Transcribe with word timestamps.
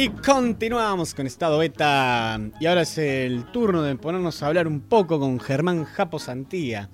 Y 0.00 0.08
continuamos 0.08 1.12
con 1.12 1.26
Estado 1.26 1.58
Beta. 1.58 2.40
Y 2.58 2.64
ahora 2.64 2.80
es 2.80 2.96
el 2.96 3.44
turno 3.52 3.82
de 3.82 3.96
ponernos 3.96 4.42
a 4.42 4.46
hablar 4.46 4.66
un 4.66 4.80
poco 4.80 5.20
con 5.20 5.38
Germán 5.38 5.84
Japo 5.84 6.18
Santía. 6.18 6.88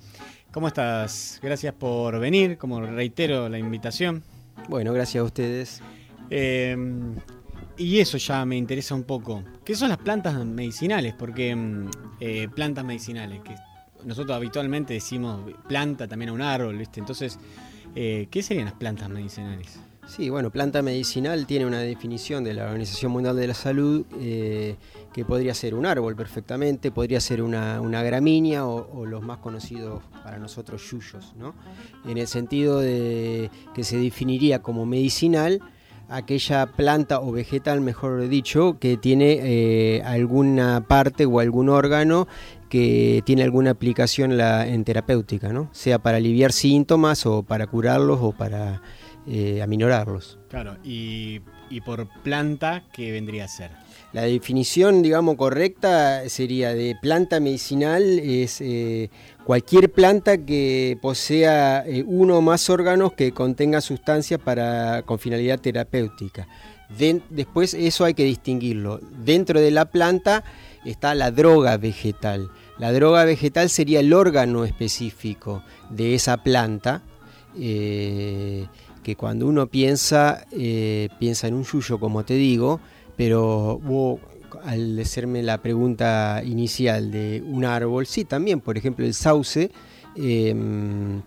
¿Cómo 0.51 0.67
estás? 0.67 1.39
Gracias 1.41 1.73
por 1.73 2.19
venir, 2.19 2.59
como 2.59 2.81
reitero 2.81 3.49
la 3.49 3.61
invitación. 3.61 4.25
Bueno, 4.69 4.93
gracias 4.93 5.23
a 5.23 5.25
ustedes. 5.25 5.83
Eh, 6.31 6.77
y 7.77 8.01
eso 8.01 8.19
ya 8.19 8.45
me 8.45 8.57
interesa 8.57 8.97
un 8.97 9.05
poco. 9.05 9.45
¿Qué 9.65 9.77
son 9.77 9.91
las 9.91 9.99
plantas 9.99 10.45
medicinales? 10.45 11.15
Porque 11.15 11.55
mm, 11.55 11.91
eh, 12.19 12.49
plantas 12.53 12.85
medicinales, 12.85 13.41
que 13.43 13.55
nosotros 14.03 14.37
habitualmente 14.37 14.95
decimos 14.95 15.49
planta 15.69 16.09
también 16.09 16.31
a 16.31 16.33
un 16.33 16.43
árbol, 16.43 16.77
¿viste? 16.77 16.99
Entonces, 16.99 17.39
eh, 17.95 18.27
¿qué 18.33 18.43
serían 18.43 18.65
las 18.65 18.75
plantas 18.75 19.09
medicinales? 19.09 19.79
Sí, 20.07 20.31
bueno, 20.31 20.51
planta 20.51 20.83
medicinal 20.83 21.47
tiene 21.47 21.67
una 21.67 21.81
definición 21.81 22.45
de 22.45 22.55
la 22.55 22.67
Organización 22.67 23.11
Mundial 23.11 23.35
de 23.35 23.49
la 23.49 23.55
Salud 23.55 24.07
eh, 24.21 24.77
que 25.13 25.25
podría 25.25 25.53
ser 25.53 25.75
un 25.75 25.85
árbol 25.85 26.15
perfectamente, 26.15 26.93
podría 26.93 27.21
ser 27.21 27.43
una, 27.43 27.81
gramínea 28.03 28.67
o, 28.67 29.05
los 29.05 29.23
más 29.23 29.39
conocidos 29.39 30.05
para 30.23 30.39
nosotros 30.39 30.89
yuyos, 30.89 31.35
¿no? 31.37 31.55
En 32.07 32.19
el 32.19 32.29
sentido 32.29 32.81
de 32.81 33.51
que 33.75 33.83
se 33.83 33.99
definiría 33.99 34.63
como 34.63 34.87
medicinal 34.87 35.61
aquella 36.09 36.67
planta 36.67 37.21
o 37.21 37.33
vegetal, 37.33 37.81
mejor 37.81 38.29
dicho, 38.29 38.79
que 38.79 38.97
tiene 38.97 39.41
eh, 39.43 40.03
alguna 40.05 40.85
parte 40.87 41.27
o 41.27 41.41
algún 41.41 41.69
órgano 41.69 42.29
que 42.69 43.23
tiene 43.27 43.43
alguna 43.43 43.73
aplicación 43.73 44.41
en 44.41 44.85
terapéutica, 44.85 45.53
¿no? 45.53 45.69
sea 45.73 45.99
para 45.99 46.19
aliviar 46.19 46.53
síntomas 46.53 47.27
o 47.27 47.43
para 47.43 47.67
curarlos 47.67 48.19
o 48.23 48.33
para 48.33 48.83
eh, 49.27 49.61
aminorarlos. 49.63 50.39
Claro, 50.49 50.77
y, 50.85 51.41
por 51.85 52.09
planta, 52.23 52.85
¿qué 52.93 53.11
vendría 53.13 53.45
a 53.45 53.49
ser? 53.49 53.71
La 54.13 54.23
definición, 54.23 55.03
digamos, 55.03 55.37
correcta 55.37 56.29
sería 56.29 56.75
de 56.75 56.97
planta 57.01 57.41
medicinal 57.41 58.03
es 58.03 58.61
eh, 58.61 59.11
cualquier 59.45 59.91
planta 59.91 60.39
que 60.39 60.97
posea 61.03 61.85
eh, 61.87 62.05
uno 62.07 62.39
o 62.39 62.41
más 62.41 62.71
órganos 62.71 63.13
que 63.13 63.33
contenga 63.33 63.81
sustancias 63.81 64.41
para, 64.41 65.03
con 65.03 65.19
finalidad 65.19 65.61
terapéutica. 65.61 66.47
después 67.31 67.75
eso 67.75 68.05
hay 68.05 68.15
que 68.15 68.25
distinguirlo. 68.25 69.01
Dentro 69.25 69.61
de 69.61 69.73
la 69.73 69.87
planta 69.87 70.45
está 70.85 71.15
la 71.15 71.31
droga 71.31 71.77
vegetal. 71.77 72.51
La 72.79 72.93
droga 72.93 73.25
vegetal 73.25 73.71
sería 73.71 74.01
el 74.01 74.13
órgano 74.13 74.65
específico 74.65 75.63
de 75.91 76.15
esa 76.15 76.43
planta. 76.43 77.03
Eh, 77.59 78.67
que 79.07 79.15
cuando 79.15 79.47
uno 79.47 79.69
piensa, 79.69 80.49
eh, 80.51 81.11
piensa 81.21 81.47
en 81.47 81.55
un 81.55 81.63
yuyo, 81.63 82.01
como 82.01 82.25
te 82.25 82.35
digo, 82.35 82.81
pero 83.17 83.81
al 84.65 84.99
hacerme 84.99 85.45
la 85.45 85.63
pregunta 85.63 86.43
inicial 86.45 87.13
de 87.13 87.41
un 87.47 87.65
árbol, 87.65 88.07
sí, 88.07 88.25
también, 88.25 88.61
por 88.61 88.77
ejemplo, 88.77 89.07
el 89.07 89.15
sauce, 89.15 89.71
em, 90.17 91.23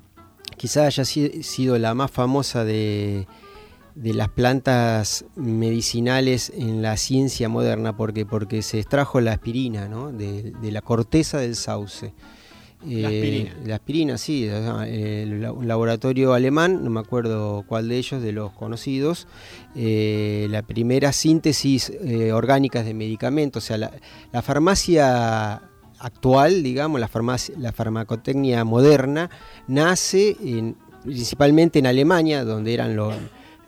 quizás 0.57 0.87
haya 0.87 1.05
sido 1.05 1.79
la 1.79 1.93
más 1.93 2.11
famosa 2.11 2.65
de, 2.65 3.27
las 3.95 4.27
plantas 4.27 5.23
medicinales 5.37 6.51
en 6.53 6.81
la 6.81 6.97
ciencia 6.97 7.47
moderna, 7.47 7.95
porque, 7.95 8.25
porque 8.25 8.61
se 8.61 8.79
extrajo 8.79 9.21
la 9.21 9.31
aspirina 9.31 9.87
de 10.11 10.71
la 10.71 10.81
corteza 10.81 11.37
del 11.37 11.55
sauce 11.55 12.13
la 12.85 13.09
aspirina. 13.09 13.55
La 13.65 13.75
aspirina, 13.75 14.17
sí. 14.17 14.47
un 14.49 15.67
laboratorio 15.67 16.33
alemán, 16.33 16.83
no 16.83 16.89
me 16.89 16.99
acuerdo 16.99 17.63
cuál 17.67 17.89
de 17.89 17.97
ellos, 17.97 18.21
de 18.21 18.31
los 18.31 18.51
conocidos, 18.53 19.27
eh, 19.75 20.47
la 20.49 20.61
primera 20.61 21.11
síntesis 21.11 21.89
eh, 21.89 22.31
orgánica 22.31 22.83
de 22.83 22.93
medicamentos. 22.93 23.65
O 23.65 23.67
sea, 23.67 23.77
la, 24.31 24.41
farmacia 24.41 25.61
actual, 25.99 26.63
digamos, 26.63 27.01
la, 27.01 27.09
farmacia, 27.09 27.53
la 27.57 27.73
farmacotecnia 27.73 28.63
moderna, 28.63 29.29
nace 29.67 30.37
principalmente 31.03 31.79
en 31.79 31.87
Alemania, 31.87 32.45
donde 32.45 32.73
eran 32.73 32.95
los, 32.95 33.13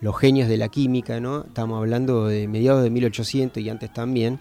los 0.00 0.18
genios 0.18 0.48
de 0.48 0.56
la 0.56 0.68
química, 0.68 1.20
¿no? 1.20 1.44
Estamos 1.44 1.78
hablando 1.78 2.26
de 2.26 2.48
mediados 2.48 2.82
de 2.82 2.90
1800 2.90 3.62
y 3.62 3.68
antes 3.68 3.92
también. 3.92 4.40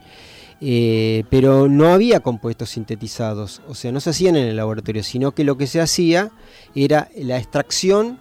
Eh, 0.64 1.24
pero 1.32 1.68
no 1.68 1.92
había 1.92 2.20
compuestos 2.20 2.70
sintetizados, 2.70 3.64
o 3.68 3.74
sea, 3.74 3.92
no 3.92 4.00
se 4.00 4.12
hacían 4.12 4.36
en 4.36 4.46
el 4.46 4.56
laboratorio, 4.56 5.02
sino 5.02 5.32
que 5.32 5.44
lo 5.44 5.58
que 5.58 5.66
se 5.66 5.82
hacía 5.82 6.32
era 6.76 7.10
la 7.16 7.40
extracción 7.40 8.20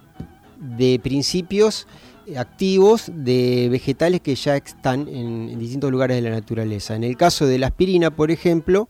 de 0.57 0.99
principios 1.03 1.87
activos 2.35 3.11
de 3.13 3.67
vegetales 3.69 4.21
que 4.21 4.33
ya 4.33 4.57
están 4.57 5.07
en, 5.07 5.59
distintos 5.59 5.91
lugares 5.91 6.17
de 6.17 6.23
la 6.23 6.35
naturaleza. 6.35 6.95
En 6.95 7.03
el 7.03 7.15
caso 7.15 7.45
de 7.45 7.59
la 7.59 7.67
aspirina, 7.67 8.09
por 8.09 8.31
ejemplo, 8.31 8.87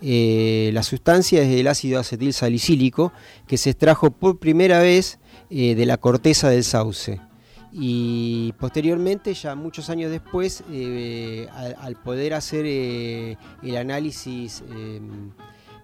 eh, 0.00 0.70
la 0.72 0.82
sustancia 0.82 1.40
es 1.40 1.54
el 1.54 1.68
ácido 1.68 2.00
acetil 2.00 2.32
salicílico 2.32 3.12
que 3.46 3.58
se 3.58 3.70
extrajo 3.70 4.10
por 4.10 4.40
primera 4.40 4.80
vez 4.80 5.20
eh, 5.50 5.76
de 5.76 5.86
la 5.86 5.98
corteza 5.98 6.50
del 6.50 6.64
sauce 6.64 7.20
y 7.74 8.52
posteriormente, 8.58 9.32
ya 9.32 9.54
muchos 9.54 9.88
años 9.88 10.10
después, 10.10 10.62
eh, 10.70 11.48
al, 11.78 11.96
poder 11.96 12.34
hacer 12.34 12.66
eh, 12.66 13.38
el 13.62 13.76
análisis 13.78 14.62
em, 14.70 15.30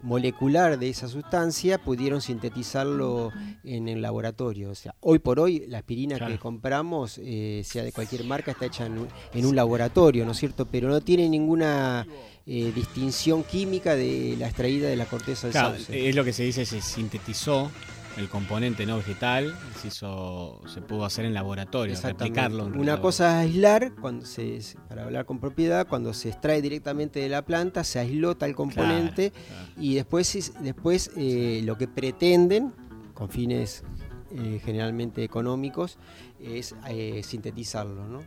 molecular 0.03 0.77
de 0.77 0.89
esa 0.89 1.07
sustancia, 1.07 1.79
pudieron 1.79 2.21
sintetizarlo 2.21 3.31
en 3.63 3.89
el 3.89 4.03
laboratorio. 4.03 4.69
O 4.69 4.75
sea, 4.75 4.93
hoy 4.99 5.17
por 5.17 5.39
hoy 5.39 5.65
la 5.67 5.79
aspirina 5.79 6.19
que 6.19 6.37
compramos, 6.37 7.19
eh, 7.23 7.63
sea 7.65 7.83
de 7.83 7.91
cualquier 7.91 8.23
marca, 8.23 8.51
está 8.51 8.67
hecha 8.67 8.85
en 8.85 9.45
un, 9.45 9.55
laboratorio, 9.55 10.25
¿no 10.25 10.33
es 10.33 10.37
cierto? 10.37 10.67
Pero 10.67 10.89
no 10.89 11.01
tiene 11.01 11.27
ninguna 11.27 12.05
distinción 12.45 13.43
química 13.43 13.95
de 13.95 14.35
la 14.39 14.47
extraída 14.47 14.89
de 14.89 14.95
la 14.95 15.05
corteza 15.05 15.45
del 15.47 15.51
claro, 15.51 15.75
Es 15.87 16.15
lo 16.15 16.23
que 16.23 16.33
se 16.33 16.41
dice, 16.41 16.65
se 16.65 16.81
sintetizó 16.81 17.69
el 18.17 18.29
componente 18.29 18.85
no 18.85 18.97
vegetal 18.97 19.55
se 19.79 19.87
hizo 19.89 20.61
se 20.67 20.81
pudo 20.81 21.05
hacer 21.05 21.25
en 21.25 21.33
laboratorio, 21.33 21.95
replicarlo. 22.01 22.65
Una 22.65 22.99
cosa 23.01 23.43
es 23.43 23.49
aislar, 23.49 23.93
cuando 23.95 24.25
se, 24.25 24.59
para 24.87 25.03
hablar 25.03 25.25
con 25.25 25.39
propiedad, 25.39 25.87
cuando 25.87 26.13
se 26.13 26.29
extrae 26.29 26.61
directamente 26.61 27.19
de 27.19 27.29
la 27.29 27.43
planta, 27.43 27.83
se 27.83 27.99
aisló 27.99 28.35
tal 28.35 28.55
componente 28.55 29.31
y 29.77 29.95
después, 29.95 30.53
después 30.61 31.11
eh, 31.15 31.61
lo 31.63 31.77
que 31.77 31.87
pretenden, 31.87 32.73
con 33.13 33.29
fines 33.29 33.83
eh, 34.31 34.61
generalmente 34.63 35.23
económicos, 35.23 35.97
es 36.41 36.75
eh, 36.87 37.21
sintetizarlo. 37.23 38.07
¿no? 38.07 38.19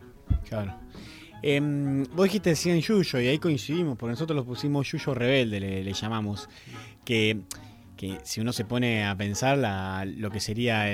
Claro. 0.48 0.74
Em, 1.42 2.04
vos 2.14 2.24
dijiste 2.24 2.50
decían 2.50 2.78
Yuyo 2.80 3.20
y 3.20 3.26
ahí 3.26 3.38
coincidimos, 3.38 3.98
porque 3.98 4.12
nosotros 4.12 4.36
lo 4.36 4.44
pusimos 4.44 4.90
Yuyo 4.90 5.12
Rebelde, 5.12 5.60
le 5.60 5.92
llamamos, 5.92 6.48
que 7.04 7.42
que 7.96 8.18
si 8.24 8.40
uno 8.40 8.52
se 8.52 8.64
pone 8.64 9.04
a 9.04 9.16
pensar 9.16 9.58
lo 10.06 10.30
que 10.30 10.40
sería 10.40 10.86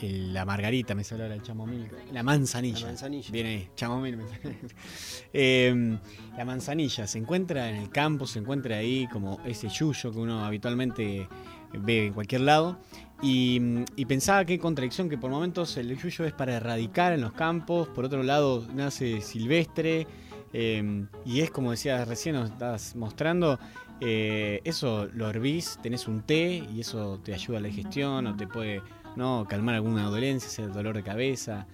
la 0.00 0.44
margarita, 0.44 0.94
me 0.94 1.04
sale 1.04 1.24
ahora 1.24 1.34
el 1.34 1.42
chamomil, 1.42 1.88
la 2.12 2.22
manzanilla. 2.22 2.80
La 2.80 2.86
manzanilla. 2.86 3.30
Viene 3.30 3.70
chamomil. 3.76 4.18
Em, 5.32 5.98
la 6.36 6.44
manzanilla 6.44 7.06
se 7.06 7.18
encuentra 7.18 7.68
en 7.68 7.76
el 7.76 7.90
campo, 7.90 8.26
se 8.26 8.40
encuentra 8.40 8.78
ahí 8.78 9.06
como 9.12 9.40
ese 9.44 9.68
yuyo 9.68 10.10
que 10.10 10.18
uno 10.18 10.44
habitualmente 10.44 11.28
ve 11.72 12.06
en 12.06 12.12
cualquier 12.12 12.42
lado. 12.42 12.78
Y, 13.22 13.60
pensaba 14.06 14.44
qué 14.44 14.58
contradicción 14.58 15.08
que 15.08 15.18
por 15.18 15.30
momentos 15.30 15.76
el 15.76 15.96
yuyo 15.96 16.24
es 16.24 16.32
para 16.32 16.54
erradicar 16.54 17.12
en 17.12 17.20
los 17.20 17.32
campos, 17.32 17.88
por 17.88 18.04
otro 18.06 18.22
lado 18.22 18.66
nace 18.74 19.20
silvestre. 19.20 20.06
Em, 20.52 21.06
y 21.24 21.40
es 21.40 21.50
como 21.50 21.70
decías 21.70 22.08
recién, 22.08 22.34
nos 22.34 22.50
estás 22.50 22.96
mostrando, 22.96 23.58
eh, 24.00 24.60
eso 24.64 25.08
lo 25.12 25.28
hervís, 25.28 25.78
tenés 25.82 26.08
un 26.08 26.22
té 26.22 26.66
y 26.72 26.80
eso 26.80 27.20
te 27.22 27.34
ayuda 27.34 27.58
a 27.58 27.60
la 27.60 27.68
digestión 27.68 28.26
o 28.26 28.36
te 28.36 28.46
puede 28.46 28.82
¿no? 29.14 29.46
calmar 29.48 29.74
alguna 29.74 30.04
dolencia, 30.04 30.48
ese 30.48 30.66
dolor 30.66 30.96
de 30.96 31.02
cabeza. 31.02 31.66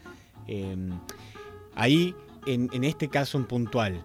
Em, 0.49 0.91
ahí, 1.75 2.15
en, 2.47 2.85
este 2.85 3.09
caso 3.09 3.39
en 3.39 3.45
puntual, 3.45 4.05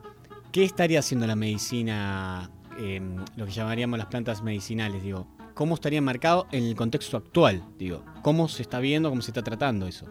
¿qué 0.51 0.63
estaría 0.63 1.00
haciendo 1.00 1.25
la 1.25 1.35
medicina, 1.35 2.51
em, 2.79 3.18
lo 3.35 3.45
que 3.45 3.51
llamaríamos 3.51 3.97
las 3.97 4.07
plantas 4.07 4.44
medicinales? 4.44 5.01
Digo, 5.01 5.27
¿cómo 5.56 5.75
estaría 5.75 6.01
marcado 6.01 6.47
en 6.51 6.63
el 6.63 6.75
contexto 6.75 7.17
actual? 7.17 7.63
Digo, 7.79 8.03
¿cómo 8.21 8.47
se 8.50 8.62
está 8.62 8.79
viendo, 8.79 9.09
cómo 9.09 9.24
se 9.24 9.31
está 9.31 9.44
tratando 9.44 9.88
eso? 9.88 10.06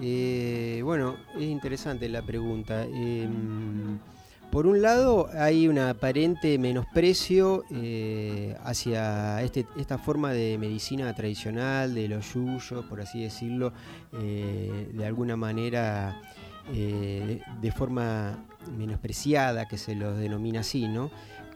Eh, 0.00 0.80
bueno, 0.84 1.16
es 1.36 1.42
interesante 1.42 2.08
la 2.08 2.22
pregunta. 2.22 2.86
Por 4.50 4.66
un 4.66 4.80
lado, 4.80 5.28
hay 5.34 5.68
un 5.68 5.78
aparente 5.78 6.58
menosprecio 6.58 7.64
eh, 7.70 8.56
hacia 8.64 9.42
este, 9.42 9.66
esta 9.76 9.98
forma 9.98 10.32
de 10.32 10.56
medicina 10.56 11.12
tradicional, 11.14 11.94
de 11.94 12.08
los 12.08 12.32
yuyos, 12.32 12.84
por 12.86 13.02
así 13.02 13.22
decirlo, 13.22 13.74
eh, 14.14 14.90
de 14.94 15.06
alguna 15.06 15.36
manera 15.36 16.18
eh, 16.72 17.40
de 17.60 17.72
forma 17.72 18.38
menospreciada, 18.76 19.68
que 19.68 19.76
se 19.76 19.94
los 19.94 20.16
denomina 20.16 20.60
así, 20.60 20.88
¿no? 20.88 21.10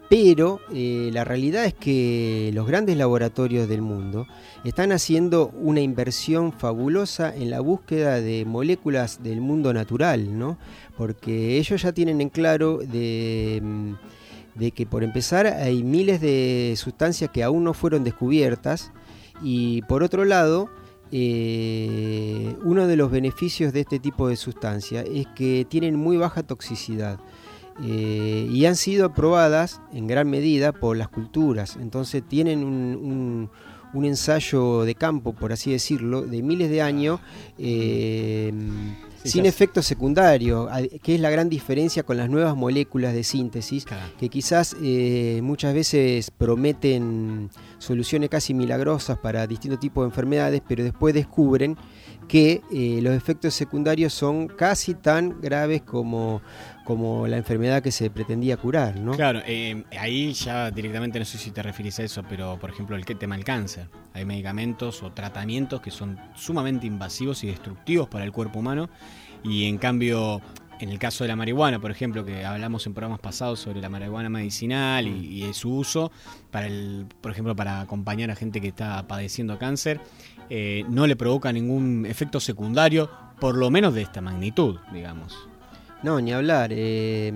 Pero 0.09 0.61
eh, 0.75 1.11
la 1.13 1.25
realidad 1.25 1.65
es 1.65 1.75
que 1.75 2.51
los 2.53 2.67
grandes 2.67 2.97
laboratorios 2.97 3.69
del 3.69 3.83
mundo 3.83 4.27
están 4.65 4.93
haciendo 4.93 5.49
una 5.55 5.81
inversión 5.81 6.53
fabulosa 6.53 7.35
en 7.35 7.51
la 7.51 7.61
búsqueda 7.61 8.21
de 8.21 8.45
moléculas 8.45 9.23
del 9.23 9.41
mundo 9.41 9.73
natural, 9.73 10.39
¿no? 10.39 10.59
Porque 10.97 11.59
ellos 11.59 11.83
ya 11.83 11.93
tienen 11.93 12.21
en 12.21 12.29
claro 12.29 12.79
de, 12.79 13.61
mm, 13.63 14.69
que 14.75 14.87
por 14.87 15.03
empezar 15.03 15.47
hay 15.47 15.83
miles 15.83 16.21
de 16.21 16.75
sustancias 16.77 17.31
que 17.31 17.43
aún 17.43 17.65
no 17.65 17.73
fueron 17.73 18.05
descubiertas 18.05 18.93
y 19.43 19.83
por 19.83 20.03
otro 20.03 20.25
lado, 20.25 20.69
eh, 21.11 22.55
uno 22.65 22.87
de 22.87 22.97
los 22.97 23.11
beneficios 23.11 23.73
de 23.73 23.81
este 23.81 23.99
tipo 23.99 24.29
de 24.29 24.37
sustancias 24.37 25.05
es 25.13 25.27
que 25.35 25.67
tienen 25.69 25.97
muy 25.97 26.17
baja 26.17 26.43
toxicidad. 26.43 27.19
Eh, 27.83 28.49
y 28.51 28.67
han 28.67 28.77
sido 28.77 29.07
aprobadas 29.07 29.81
en 29.93 30.07
gran 30.07 30.29
medida 30.29 30.73
por 30.73 30.97
las 30.97 31.09
culturas. 31.09 31.77
Entonces 31.81 32.23
tienen 32.27 32.65
un, 32.65 33.51
ensayo 34.05 34.85
de 34.85 34.95
campo, 34.95 35.33
por 35.33 35.53
así 35.53 35.73
decirlo, 35.73 36.23
de 36.23 36.43
miles 36.43 36.71
de 36.71 36.83
años. 36.83 37.21
Eh, 37.59 38.53
sin 39.25 39.47
efecto 39.47 39.83
secundario, 39.83 40.69
que 41.03 41.15
es 41.15 41.21
la 41.21 41.31
gran 41.31 41.49
diferencia 41.49 42.03
con 42.03 42.17
las 42.17 42.29
nuevas 42.29 42.57
moléculas 42.57 43.15
de 43.15 43.23
síntesis, 43.23 43.87
que 44.19 44.29
quizás 44.29 44.77
eh, 44.83 45.41
muchas 45.43 45.75
veces 45.75 46.31
prometen 46.31 47.51
soluciones 47.79 48.31
casi 48.31 48.55
milagrosas 48.55 49.19
para 49.19 49.47
distintos 49.47 49.81
tipos 49.81 50.03
de 50.03 50.09
enfermedades, 50.09 50.63
pero 50.67 50.83
después 50.83 51.15
descubren 51.15 51.77
que 52.29 52.63
eh, 52.73 53.01
los 53.03 53.15
efectos 53.15 53.55
secundarios 53.55 54.13
son 54.13 54.49
casi 54.49 54.95
tan 54.95 55.41
graves 55.41 55.83
como, 55.83 56.41
como 56.85 57.27
la 57.27 57.37
enfermedad 57.37 57.83
que 57.83 57.93
se 57.93 58.11
pretendía 58.11 58.57
curar, 58.57 58.99
¿no? 58.99 59.13
Claro, 59.13 59.41
eh, 59.47 59.85
ahí 59.99 60.33
ya 60.33 60.71
directamente 60.71 61.19
no 61.19 61.25
sé 61.25 61.39
si 61.39 61.51
te 61.51 61.63
refieres 61.63 61.99
a 62.01 62.03
eso, 62.03 62.23
pero 62.29 62.59
por 62.59 62.71
ejemplo 62.71 62.97
el 62.97 63.05
tema 63.05 63.37
del 63.37 63.45
cáncer. 63.45 63.89
Hay 64.15 64.25
medicamentos 64.25 65.03
o 65.03 65.13
tratamientos 65.13 65.81
que 65.81 65.91
son 65.91 66.19
sumamente 66.35 66.87
invasivos 66.87 67.45
y 67.45 67.49
destructivos 67.49 68.09
para 68.09 68.25
el 68.25 68.33
cuerpo 68.33 68.59
humano 68.59 68.89
y 69.45 69.67
en 69.67 69.79
cambio 69.79 70.41
en 70.81 70.89
el 70.89 70.99
caso 70.99 71.23
de 71.23 71.29
la 71.29 71.37
marihuana, 71.37 71.79
por 71.81 71.93
ejemplo, 71.93 72.25
que 72.25 72.45
hablamos 72.45 72.85
en 72.89 72.95
programas 72.95 73.21
pasados 73.21 73.61
sobre 73.61 73.81
la 73.81 73.89
marihuana 73.89 74.29
medicinal 74.29 75.07
y, 75.07 75.45
y, 75.45 75.55
su 75.55 75.73
uso, 75.73 76.11
para 76.51 76.67
el, 76.67 77.07
por 77.21 77.31
ejemplo, 77.31 77.55
para 77.55 77.81
acompañar 77.81 78.33
a 78.33 78.35
gente 78.35 78.61
que 78.61 78.69
está 78.69 79.07
padeciendo 79.07 79.59
cáncer, 79.61 80.01
eh, 80.51 80.85
no 80.89 81.07
le 81.07 81.15
provoca 81.15 81.53
ningún 81.53 82.05
efecto 82.05 82.41
secundario, 82.41 83.09
por 83.39 83.57
lo 83.57 83.71
menos 83.71 83.95
de 83.95 84.03
esta 84.03 84.21
magnitud, 84.21 84.81
digamos. 84.93 85.52
No, 86.03 86.21
ni 86.21 86.33
hablar. 86.33 86.71
Eh, 86.73 87.33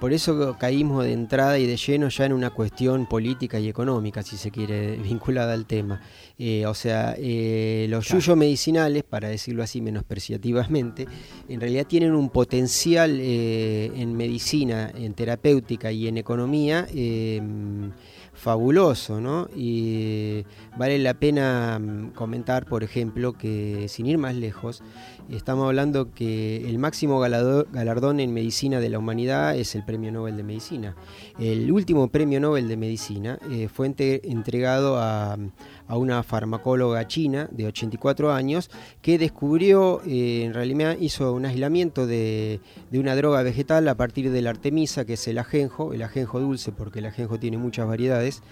por 0.00 0.12
eso 0.12 0.56
caímos 0.58 1.04
de 1.04 1.12
entrada 1.12 1.58
y 1.58 1.66
de 1.66 1.76
lleno 1.76 2.08
ya 2.08 2.26
en 2.26 2.32
una 2.32 2.50
cuestión 2.50 3.06
política 3.06 3.58
y 3.58 3.68
económica, 3.68 4.22
si 4.22 4.36
se 4.36 4.50
quiere, 4.50 4.96
vinculada 5.02 5.54
al 5.54 5.66
tema. 5.66 6.00
Eh, 6.38 6.66
o 6.66 6.74
sea, 6.74 7.16
los 7.16 8.08
yuyos 8.08 8.36
medicinales, 8.36 9.02
para 9.02 9.28
decirlo 9.28 9.62
así 9.62 9.80
menospreciativamente, 9.80 11.06
en 11.48 11.60
realidad 11.60 11.86
tienen 11.86 12.14
un 12.14 12.30
potencial 12.30 13.18
en 13.20 14.16
medicina, 14.16 14.92
en 14.94 15.14
terapéutica 15.14 15.90
y 15.90 16.08
en 16.08 16.18
economía 16.18 16.86
fabuloso, 18.44 19.22
¿no? 19.22 19.48
Y 19.56 20.44
vale 20.76 20.98
la 20.98 21.14
pena 21.14 21.78
mm, 21.78 22.10
comentar, 22.10 22.66
por 22.66 22.84
ejemplo, 22.84 23.32
que 23.32 23.86
sin 23.88 24.04
ir 24.04 24.18
más 24.18 24.34
lejos, 24.34 24.82
estamos 25.30 25.64
hablando 25.66 26.12
que 26.12 26.68
el 26.68 26.78
máximo 26.78 27.20
galardón 27.20 28.20
en 28.20 28.34
medicina 28.34 28.80
de 28.80 28.90
la 28.90 28.98
humanidad 28.98 29.56
es 29.56 29.74
el 29.74 29.82
Premio 29.82 30.12
Nobel 30.12 30.36
de 30.36 30.42
Medicina. 30.42 30.94
El 31.38 31.72
último 31.72 32.08
Premio 32.08 32.38
Nobel 32.38 32.68
de 32.68 32.76
Medicina 32.76 33.38
eh, 33.50 33.68
fue 33.72 33.86
entregado 33.86 34.98
a, 34.98 35.38
una 35.88 36.22
farmacóloga 36.22 37.06
china 37.06 37.48
de 37.52 37.66
84 37.66 38.32
años 38.32 38.70
que 39.02 39.18
descubrió, 39.18 40.00
eh, 40.06 40.44
en 40.44 40.54
realidad 40.54 40.96
hizo 40.98 41.32
un 41.32 41.46
aislamiento 41.46 42.06
de, 42.06 42.60
de, 42.90 42.98
una 42.98 43.14
droga 43.14 43.42
vegetal 43.42 43.86
a 43.88 43.96
partir 43.96 44.30
de 44.30 44.42
la 44.42 44.50
artemisa, 44.50 45.04
que 45.04 45.14
es 45.14 45.28
el 45.28 45.38
ajenjo, 45.38 45.92
el 45.92 46.02
ajenjo 46.02 46.40
dulce, 46.40 46.72
porque 46.72 47.00
el 47.00 47.06
ajenjo 47.06 47.38
tiene 47.38 47.58
muchas 47.58 47.86
variedades, 47.86 48.42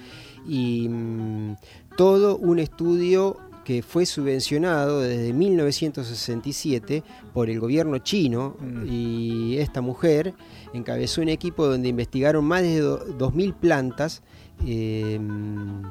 y 0.46 0.88
mm, 0.88 1.56
todo 1.96 2.37
un 2.37 2.58
estudio 2.58 3.37
que 3.64 3.82
fue 3.82 4.06
subvencionado 4.06 5.00
desde 5.00 5.32
1967 5.32 7.02
por 7.32 7.49
el 7.49 7.61
gobierno 7.61 7.99
chino 7.99 8.56
mm. 8.58 8.87
y 8.88 9.58
esta 9.58 9.81
mujer 9.81 10.34
encabezó 10.73 11.23
un 11.23 11.29
equipo 11.29 11.67
donde 11.67 11.88
investigaron 11.88 12.44
más 12.44 12.62
de 12.62 12.82
2.000 12.82 13.55
plantas 13.55 14.23
em, 14.67 15.82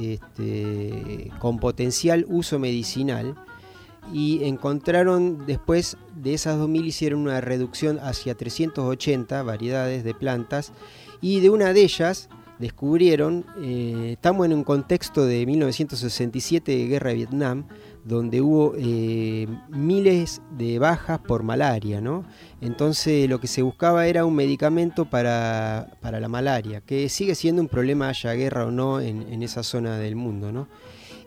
este, 0.00 1.30
con 1.38 1.58
potencial 1.58 2.24
uso 2.28 2.58
medicinal 2.58 3.34
y 4.12 4.44
encontraron 4.44 5.46
después 5.46 5.96
de 6.14 6.34
esas 6.34 6.58
2.000 6.58 6.84
hicieron 6.84 7.20
una 7.20 7.40
reducción 7.40 7.98
hacia 7.98 8.34
380 8.34 9.42
variedades 9.42 10.04
de 10.04 10.14
plantas 10.14 10.72
y 11.20 11.40
de 11.40 11.50
una 11.50 11.72
de 11.72 11.82
ellas 11.82 12.28
descubrieron, 12.58 13.44
eh, 13.60 14.10
estamos 14.12 14.46
en 14.46 14.52
un 14.52 14.64
contexto 14.64 15.26
de 15.26 15.44
1967 15.44 16.72
de 16.72 16.86
guerra 16.86 17.10
de 17.10 17.16
Vietnam, 17.16 17.66
donde 18.06 18.40
hubo 18.40 18.74
eh, 18.78 19.48
miles 19.68 20.40
de 20.56 20.78
bajas 20.78 21.18
por 21.18 21.42
malaria, 21.42 22.00
¿no? 22.00 22.24
Entonces 22.60 23.28
lo 23.28 23.40
que 23.40 23.48
se 23.48 23.62
buscaba 23.62 24.06
era 24.06 24.24
un 24.24 24.34
medicamento 24.34 25.06
para, 25.06 25.88
la 26.00 26.28
malaria, 26.28 26.80
que 26.80 27.08
sigue 27.08 27.34
siendo 27.34 27.60
un 27.60 27.68
problema 27.68 28.08
haya 28.08 28.32
guerra 28.34 28.66
o 28.66 28.70
no 28.70 29.00
en, 29.00 29.42
esa 29.42 29.64
zona 29.64 29.98
del 29.98 30.14
mundo, 30.14 30.52
¿no? 30.52 30.68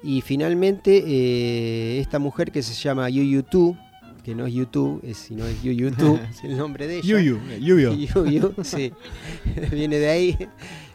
Y 0.04 0.22
finalmente 0.22 1.04
eh, 1.06 2.00
esta 2.00 2.18
mujer 2.18 2.52
que 2.54 2.64
se 2.64 2.74
llama 2.74 3.10
Yu 3.10 3.44
Tu, 3.44 3.76
que 4.24 4.34
no 4.34 4.46
es 4.46 4.54
YouTube, 4.54 5.02
sino 5.14 5.46
es 5.46 5.62
Yu 5.62 5.92
Tu, 5.92 6.16
es 6.32 6.44
el 6.46 6.56
nombre 6.56 6.88
de 6.88 7.00
ella. 7.00 7.06
Yuyu, 7.06 7.40
Yuyu. 7.60 7.92
Yuyu, 7.94 8.54
sí, 8.64 8.94
viene 9.72 10.00
de 10.00 10.10
ahí 10.10 10.38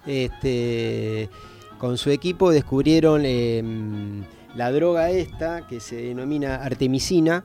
este, 0.07 1.29
con 1.77 1.99
su 1.99 2.09
equipo 2.09 2.51
descubrieron 2.51 3.27
em, 3.27 4.23
la 4.57 4.71
droga 4.71 5.11
esta 5.11 5.67
que 5.67 5.81
se 5.81 5.97
denomina 5.97 6.57
artemisina 6.57 7.45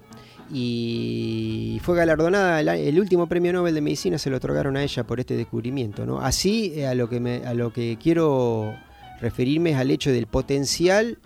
y 0.51 1.79
fue 1.83 1.95
galardonada 1.95 2.59
el, 2.75 2.99
último 2.99 3.27
premio 3.27 3.53
Nobel 3.53 3.75
de 3.75 3.81
medicina 3.81 4.17
se 4.17 4.29
lo 4.29 4.37
otorgaron 4.37 4.77
a 4.77 4.83
ella 4.83 5.03
por 5.03 5.19
este 5.19 5.35
descubrimiento 5.35 6.05
¿no? 6.05 6.19
así 6.19 6.73
eh, 6.75 6.87
a 6.87 6.95
lo 6.95 7.07
que 7.07 7.43
a 7.45 7.53
lo 7.53 7.71
que 7.71 7.97
quiero 8.01 8.73
referirme 9.21 9.71
es 9.71 9.77
al 9.77 9.91
hecho 9.91 10.11
del 10.11 10.25
potencial 10.25 11.19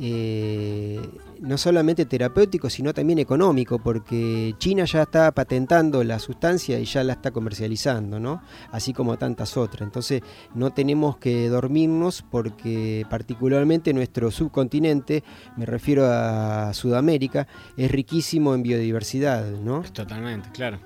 eh, 0.00 1.00
no 1.42 1.58
solamente 1.58 2.06
terapéutico, 2.06 2.70
sino 2.70 2.94
también 2.94 3.18
económico, 3.18 3.78
porque 3.80 4.54
China 4.58 4.84
ya 4.84 5.02
está 5.02 5.32
patentando 5.32 6.04
la 6.04 6.18
sustancia 6.18 6.78
y 6.78 6.84
ya 6.84 7.02
la 7.02 7.14
está 7.14 7.32
comercializando, 7.32 8.20
¿no? 8.20 8.42
Así 8.70 8.92
como 8.92 9.18
tantas 9.18 9.56
otras. 9.56 9.82
Entonces 9.82 10.22
no 10.54 10.70
tenemos 10.70 11.16
que 11.18 11.48
dormirnos 11.48 12.22
porque 12.22 13.04
particularmente 13.10 13.92
nuestro 13.92 14.30
subcontinente, 14.30 15.24
me 15.56 15.66
refiero 15.66 16.06
a 16.06 16.72
Sudamérica, 16.74 17.48
es 17.76 17.90
riquísimo 17.90 18.54
en 18.54 18.62
biodiversidad, 18.62 19.50
¿no? 19.50 19.82
Totalmente, 19.82 20.48
claro. 20.52 20.78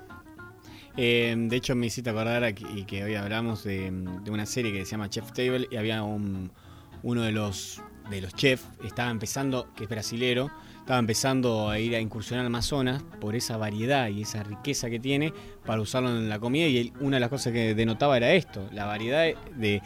Eh, 0.99 1.35
de 1.37 1.55
hecho 1.55 1.75
me 1.75 1.85
hiciste 1.85 2.09
acordar 2.09 2.55
y 2.75 2.83
que 2.85 3.03
hoy 3.03 3.13
hablamos 3.13 3.63
de, 3.63 3.91
una 4.27 4.47
serie 4.47 4.73
que 4.73 4.83
se 4.83 4.91
llama 4.91 5.07
Chef 5.11 5.31
Table 5.31 5.67
y 5.69 5.75
había 5.75 6.01
un, 6.01 6.51
uno 7.03 7.21
de 7.21 7.31
los 7.31 7.79
de 8.09 8.21
los 8.21 8.33
chefs 8.33 8.65
estaba 8.83 9.09
empezando, 9.09 9.73
que 9.75 9.83
es 9.83 9.89
brasilero, 9.89 10.49
estaba 10.79 10.99
empezando 10.99 11.69
a 11.69 11.79
ir 11.79 11.95
a 11.95 11.99
incursionar 11.99 12.43
en 12.43 12.47
Amazonas 12.47 13.03
por 13.19 13.35
esa 13.35 13.57
variedad 13.57 14.07
y 14.07 14.21
esa 14.21 14.43
riqueza 14.43 14.89
que 14.89 14.99
tiene 14.99 15.33
para 15.65 15.81
usarlo 15.81 16.09
en 16.09 16.29
la 16.29 16.39
comida 16.39 16.67
y 16.67 16.93
una 17.01 17.17
de 17.17 17.19
las 17.19 17.29
cosas 17.29 17.51
que 17.51 17.75
denotaba 17.75 18.15
era 18.15 18.31
esto, 18.33 18.69
la 18.71 18.85
variedad 18.85 19.25
de, 19.55 19.81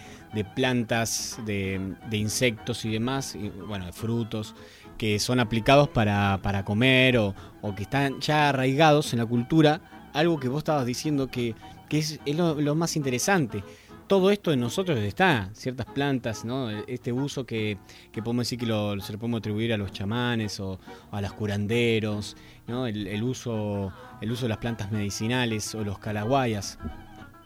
plantas, 0.55 1.39
de, 1.45 1.95
insectos 2.11 2.85
y 2.85 2.91
demás, 2.91 3.35
bueno, 3.67 3.87
de 3.87 3.93
frutos 3.93 4.53
que 4.97 5.19
son 5.19 5.39
aplicados 5.39 5.89
para, 5.89 6.63
comer 6.63 7.17
o, 7.17 7.33
que 7.75 7.83
están 7.83 8.19
ya 8.21 8.49
arraigados 8.49 9.13
en 9.13 9.19
la 9.19 9.25
cultura, 9.25 9.81
algo 10.13 10.39
que 10.39 10.49
vos 10.49 10.59
estabas 10.59 10.85
diciendo 10.85 11.29
que, 11.29 11.55
es, 11.89 12.19
lo 12.27 12.75
más 12.75 12.95
interesante 12.95 13.63
todo 14.11 14.29
esto 14.29 14.51
en 14.51 14.59
nosotros 14.59 14.99
está, 14.99 15.49
ciertas 15.53 15.85
plantas, 15.85 16.43
¿no? 16.43 16.69
Este 16.69 17.13
uso 17.13 17.45
que, 17.45 17.77
podemos 18.13 18.45
decir 18.45 18.59
que 18.59 18.65
se 18.65 19.13
lo 19.13 19.17
podemos 19.17 19.37
atribuir 19.37 19.71
a 19.71 19.77
los 19.77 19.93
chamanes 19.93 20.59
o, 20.59 20.77
a 21.11 21.21
los 21.21 21.31
curanderos. 21.31 22.35
El, 22.67 23.23
uso, 23.23 23.93
el 24.19 24.29
uso 24.29 24.41
de 24.43 24.49
las 24.49 24.57
plantas 24.57 24.91
medicinales 24.91 25.73
o 25.75 25.85
los 25.85 25.97
calaguayas. 25.97 26.77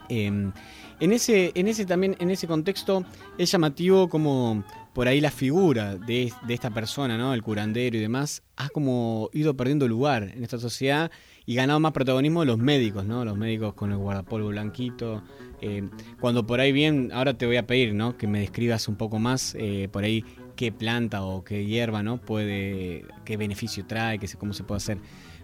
Em, 0.10 0.52
en 1.00 1.12
ese, 1.12 1.52
en 1.54 1.68
ese 1.68 1.86
también, 1.86 2.16
en 2.18 2.32
ese 2.32 2.48
contexto, 2.48 3.06
es 3.38 3.52
llamativo 3.52 4.10
como 4.10 4.64
por 4.96 5.10
ahí 5.10 5.20
la 5.20 5.30
figura 5.30 5.98
de, 5.98 6.32
esta 6.48 6.70
persona, 6.70 7.18
¿no? 7.18 7.34
El 7.34 7.44
curandero 7.44 7.98
y 7.98 8.00
demás, 8.00 8.44
ha 8.56 8.70
como 8.70 9.30
ido 9.34 9.54
perdiendo 9.58 9.90
lugar 9.90 10.32
en 10.34 10.42
esta 10.42 10.58
sociedad 10.58 11.12
y 11.46 11.54
ganado 11.54 11.82
más 11.82 11.92
protagonismo 11.92 12.46
los 12.46 12.60
médicos, 12.60 13.06
¿no? 13.06 13.26
Los 13.26 13.38
médicos 13.38 13.74
con 13.74 13.92
el 13.92 13.98
guardapolvo 13.98 14.48
blanquito. 14.48 15.22
Eh, 15.62 15.90
cuando 16.22 16.48
por 16.48 16.62
ahí 16.62 16.72
bien, 16.72 17.12
ahora 17.14 17.38
te 17.38 17.46
voy 17.46 17.58
a 17.58 17.68
pedir, 17.68 17.94
¿no? 17.94 18.18
Que 18.18 18.26
me 18.26 18.40
describas 18.40 18.88
un 18.88 18.96
poco 18.96 19.20
más 19.20 19.54
eh, 19.60 19.90
por 19.92 20.06
ahí 20.06 20.24
qué 20.56 20.72
planta 20.72 21.24
o 21.24 21.44
qué 21.44 21.66
hierba, 21.66 22.02
¿no? 22.02 22.22
Puede, 22.22 23.04
qué 23.26 23.36
beneficio 23.36 23.86
trae, 23.86 24.18
qué, 24.18 24.30
cómo 24.38 24.54
se 24.54 24.64
puede 24.64 24.78
hacer. 24.78 25.00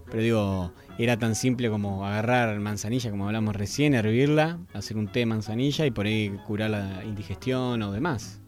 Pero 0.10 0.24
digo, 0.24 0.74
era 0.98 1.18
tan 1.18 1.36
simple 1.36 1.70
como 1.70 2.06
agarrar 2.06 2.60
manzanilla, 2.60 3.12
como 3.12 3.28
hablamos 3.28 3.56
recién, 3.56 3.94
hervirla, 3.94 4.60
hacer 4.74 4.98
un 4.98 5.08
té 5.08 5.20
de 5.20 5.26
manzanilla 5.26 5.86
y 5.86 5.92
por 5.92 6.06
ahí 6.06 6.38
curar 6.48 6.70
la 6.70 7.04
indigestión 7.06 7.82
o 7.82 7.92
demás. 7.92 8.41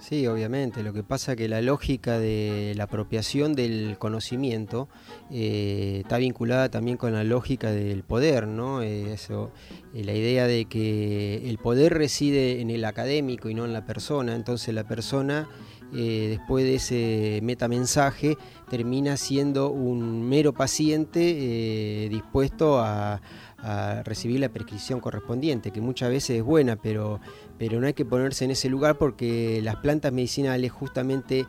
Sí, 0.00 0.26
obviamente. 0.26 0.82
Lo 0.82 0.92
que 0.92 1.02
pasa 1.02 1.34
que 1.34 1.48
la 1.48 1.60
lógica 1.60 2.18
de 2.18 2.72
la 2.76 2.84
apropiación 2.84 3.54
del 3.54 3.96
conocimiento 3.98 4.88
eh, 5.30 5.98
está 6.02 6.18
vinculada 6.18 6.68
también 6.70 6.96
con 6.96 7.12
la 7.12 7.24
lógica 7.24 7.72
del 7.72 8.04
poder, 8.04 8.46
¿no? 8.46 8.80
Eh, 8.80 9.12
eso, 9.12 9.50
eh, 9.94 10.04
la 10.04 10.14
idea 10.14 10.46
de 10.46 10.66
que 10.66 11.48
el 11.48 11.58
poder 11.58 11.94
reside 11.94 12.60
en 12.60 12.70
el 12.70 12.84
académico 12.84 13.48
y 13.48 13.54
no 13.54 13.64
en 13.64 13.72
la 13.72 13.84
persona. 13.84 14.36
Entonces 14.36 14.72
la 14.72 14.84
persona, 14.84 15.48
después 15.90 16.64
de 16.64 16.74
ese 16.74 17.40
metamensaje, 17.42 18.36
termina 18.70 19.16
siendo 19.16 19.70
un 19.70 20.28
mero 20.28 20.52
paciente 20.52 22.08
dispuesto 22.10 22.78
a 22.78 23.22
a 23.58 24.02
recibir 24.04 24.40
la 24.40 24.48
prescripción 24.48 25.00
correspondiente, 25.00 25.70
que 25.70 25.80
muchas 25.80 26.10
veces 26.10 26.38
es 26.38 26.42
buena, 26.42 26.76
pero, 26.76 27.20
pero 27.58 27.80
no 27.80 27.86
hay 27.86 27.94
que 27.94 28.04
ponerse 28.04 28.44
en 28.44 28.52
ese 28.52 28.68
lugar 28.68 28.96
porque 28.98 29.60
las 29.62 29.76
plantas 29.76 30.12
medicinales 30.12 30.70
justamente 30.70 31.46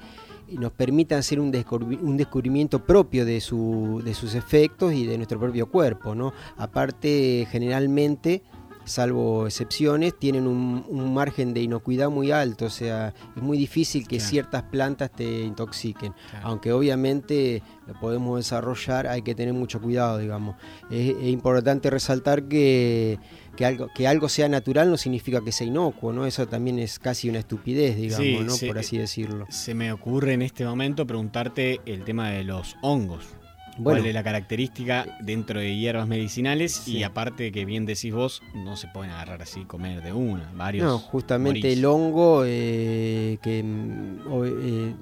nos 0.51 0.71
permiten 0.71 1.19
hacer 1.19 1.39
un, 1.39 1.51
descubrimiento 1.51 2.83
propio 2.83 3.25
de, 3.25 3.39
su, 3.41 4.01
de 4.03 4.13
sus 4.13 4.33
efectos 4.33 4.93
y 4.93 5.05
de 5.05 5.17
nuestro 5.17 5.39
propio 5.39 5.67
cuerpo. 5.67 6.15
¿no? 6.15 6.33
Aparte, 6.57 7.47
generalmente 7.51 8.43
salvo 8.89 9.47
excepciones, 9.47 10.17
tienen 10.17 10.47
un, 10.47 11.13
margen 11.13 11.53
de 11.53 11.61
inocuidad 11.61 12.09
muy 12.09 12.31
alto, 12.31 12.65
o 12.65 12.69
sea, 12.69 13.13
es 13.35 13.41
muy 13.41 13.57
difícil 13.57 14.07
que 14.07 14.19
ciertas 14.19 14.63
plantas 14.63 15.11
te 15.11 15.41
intoxiquen, 15.41 16.13
aunque 16.43 16.71
obviamente 16.71 17.63
lo 17.87 17.99
podemos 17.99 18.37
desarrollar, 18.37 19.07
hay 19.07 19.21
que 19.21 19.35
tener 19.35 19.53
mucho 19.53 19.81
cuidado, 19.81 20.17
digamos. 20.17 20.55
Es, 20.89 21.15
importante 21.23 21.89
resaltar 21.89 22.43
que, 22.43 23.19
que, 23.55 23.65
algo, 23.65 23.87
que 23.95 24.07
algo 24.07 24.29
sea 24.29 24.49
natural 24.49 24.89
no 24.89 24.97
significa 24.97 25.41
que 25.41 25.51
sea 25.51 25.67
inocuo, 25.67 26.11
¿no? 26.11 26.25
Eso 26.25 26.47
también 26.47 26.79
es 26.79 26.99
casi 26.99 27.29
una 27.29 27.39
estupidez, 27.39 27.95
digamos, 27.95 28.45
¿no? 28.45 28.67
Por 28.67 28.77
así 28.77 28.97
decirlo. 28.97 29.45
Se 29.49 29.73
me 29.73 29.91
ocurre 29.91 30.33
en 30.33 30.41
este 30.41 30.65
momento 30.65 31.07
preguntarte 31.07 31.81
el 31.85 32.03
tema 32.03 32.29
de 32.29 32.43
los 32.43 32.75
hongos 32.81 33.38
cuál 33.83 34.05
es 34.05 34.13
la 34.13 34.23
característica 34.23 35.17
dentro 35.21 35.59
de 35.59 35.75
hierbas 35.75 36.07
medicinales 36.07 36.87
y 36.87 37.03
aparte 37.03 37.51
que 37.51 37.65
bien 37.65 37.85
decís 37.85 38.13
vos, 38.13 38.41
no 38.53 38.75
se 38.75 38.87
pueden 38.87 39.11
agarrar 39.11 39.41
así 39.41 39.65
comer 39.65 40.01
de 40.01 40.13
una, 40.13 40.51
varios. 40.55 40.85
No, 40.85 40.99
justamente 40.99 41.73
el 41.73 41.85
hongo 41.85 42.43
eh, 42.45 43.37
que 43.41 43.63
mm, 43.63 44.17
eh, 44.45 44.93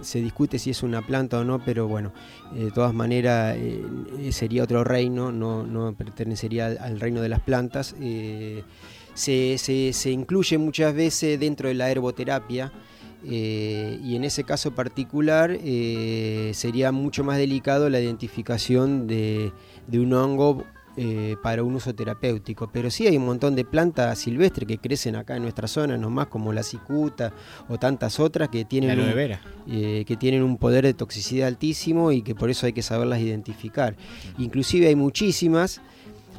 se 0.00 0.20
discute 0.20 0.58
si 0.58 0.70
es 0.70 0.82
una 0.82 1.02
planta 1.02 1.38
o 1.38 1.44
no, 1.44 1.64
pero 1.64 1.88
bueno, 1.88 2.12
de 2.52 2.70
todas 2.70 2.94
maneras 2.94 3.56
eh, 3.58 3.82
sería 4.30 4.64
otro 4.64 4.84
reino, 4.84 5.32
no, 5.32 5.64
no 5.64 5.94
pertenecería 5.94 6.66
al, 6.66 7.00
reino 7.00 7.20
de 7.20 7.28
las 7.28 7.40
plantas. 7.40 7.94
Se, 9.14 9.58
se, 9.58 9.92
se 9.92 10.10
incluye 10.10 10.58
muchas 10.58 10.92
veces 10.92 11.38
dentro 11.38 11.68
de 11.68 11.74
la 11.74 11.90
herboterapia. 11.90 12.72
Eh, 13.26 13.98
y 14.02 14.16
en 14.16 14.24
ese 14.24 14.44
caso 14.44 14.74
particular 14.74 15.56
eh, 15.62 16.50
sería 16.54 16.92
mucho 16.92 17.24
más 17.24 17.38
delicado 17.38 17.88
la 17.88 17.98
identificación 18.00 19.06
de, 19.06 19.50
un 19.92 20.12
hongo 20.12 20.64
eh, 20.96 21.36
para 21.42 21.62
un 21.62 21.74
uso 21.74 21.94
terapéutico. 21.94 22.68
Pero 22.72 22.90
sí 22.90 23.06
hay 23.06 23.16
un 23.16 23.24
montón 23.24 23.56
de 23.56 23.64
plantas 23.64 24.18
silvestres 24.18 24.68
que 24.68 24.78
crecen 24.78 25.16
acá 25.16 25.36
en 25.36 25.42
nuestra 25.42 25.68
zona, 25.68 25.96
nomás 25.96 26.26
como 26.26 26.52
la 26.52 26.62
cicuta 26.62 27.32
o 27.68 27.78
tantas 27.78 28.20
otras 28.20 28.50
que 28.50 28.64
tienen, 28.64 29.00
un, 29.00 29.14
que 30.04 30.16
tienen 30.18 30.42
un 30.42 30.58
poder 30.58 30.84
de 30.84 30.94
toxicidad 30.94 31.48
altísimo 31.48 32.12
y 32.12 32.22
que 32.22 32.34
por 32.34 32.50
eso 32.50 32.66
hay 32.66 32.72
que 32.72 32.82
saberlas 32.82 33.20
identificar. 33.20 33.96
Inclusive 34.38 34.88
hay 34.88 34.96
muchísimas. 34.96 35.80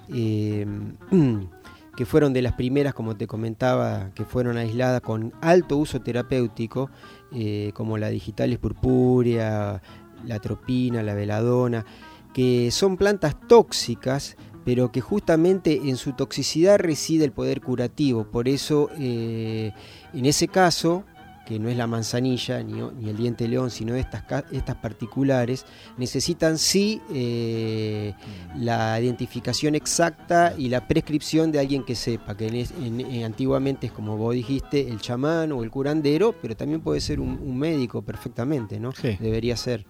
que 1.95 2.05
fueron 2.05 2.33
de 2.33 2.41
las 2.41 2.53
primeras, 2.53 2.93
como 2.93 3.15
te 3.15 3.27
comentaba, 3.27 4.11
que 4.13 4.25
fueron 4.25 4.57
aisladas 4.57 5.01
con 5.01 5.33
alto 5.41 5.77
uso 5.77 6.01
terapéutico, 6.01 6.89
eh, 7.31 7.71
como 7.73 7.97
la 7.97 8.09
digitalis 8.09 8.57
purpúrea, 8.57 9.81
la 10.25 10.39
tropina, 10.39 11.03
la 11.03 11.13
veladona, 11.13 11.85
que 12.33 12.69
son 12.71 12.97
plantas 12.97 13.35
tóxicas, 13.47 14.35
pero 14.65 14.91
que 14.91 14.99
justamente 14.99 15.81
en 15.85 15.95
su 15.95 16.13
toxicidad 16.13 16.79
reside 16.79 17.23
el 17.23 17.31
poder 17.31 17.61
curativo. 17.61 18.25
Por 18.25 18.47
eso, 18.47 18.89
eh, 18.99 19.71
en 20.13 20.25
ese 20.25 20.47
caso, 20.47 21.05
que 21.45 21.59
no 21.59 21.69
es 21.69 21.77
la 21.77 21.87
manzanilla 21.87 22.61
ni, 22.63 22.79
el 23.09 23.17
diente 23.17 23.47
león, 23.47 23.69
sino 23.71 23.95
estas, 23.95 24.23
estas 24.51 24.75
particulares, 24.77 25.65
necesitan 25.97 26.57
sí 26.57 27.01
eh, 27.13 28.13
la 28.57 28.99
identificación 28.99 29.75
exacta 29.75 30.53
y 30.57 30.69
la 30.69 30.87
prescripción 30.87 31.51
de 31.51 31.59
alguien 31.59 31.83
que 31.83 31.95
sepa, 31.95 32.35
que 32.35 32.47
en, 32.47 33.23
antiguamente 33.23 33.87
es 33.87 33.93
como 33.93 34.17
vos 34.17 34.33
dijiste, 34.33 34.87
el 34.87 34.99
chamán 34.99 35.51
o 35.51 35.63
el 35.63 35.71
curandero, 35.71 36.33
pero 36.41 36.55
también 36.55 36.81
puede 36.81 36.99
ser 37.01 37.19
un, 37.19 37.55
médico 37.55 38.01
perfectamente, 38.01 38.79
¿no? 38.79 38.91
Debería 39.19 39.55
ser. 39.55 39.85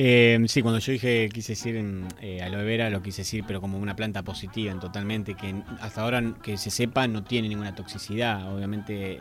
Eh, 0.00 0.38
sí, 0.46 0.62
cuando 0.62 0.78
yo 0.78 0.92
dije, 0.92 1.28
quise 1.28 1.52
decir 1.52 1.76
eh, 2.20 2.40
aloe 2.40 2.62
vera, 2.64 2.88
lo 2.88 3.02
quise 3.02 3.22
decir, 3.22 3.42
pero 3.46 3.60
como 3.60 3.78
una 3.78 3.96
planta 3.96 4.22
positiva 4.22 4.70
en 4.70 4.78
totalmente, 4.78 5.34
que 5.34 5.52
hasta 5.80 6.02
ahora 6.02 6.36
que 6.40 6.56
se 6.56 6.70
sepa 6.70 7.08
no 7.08 7.24
tiene 7.24 7.48
ninguna 7.48 7.74
toxicidad. 7.74 8.54
Obviamente 8.54 9.18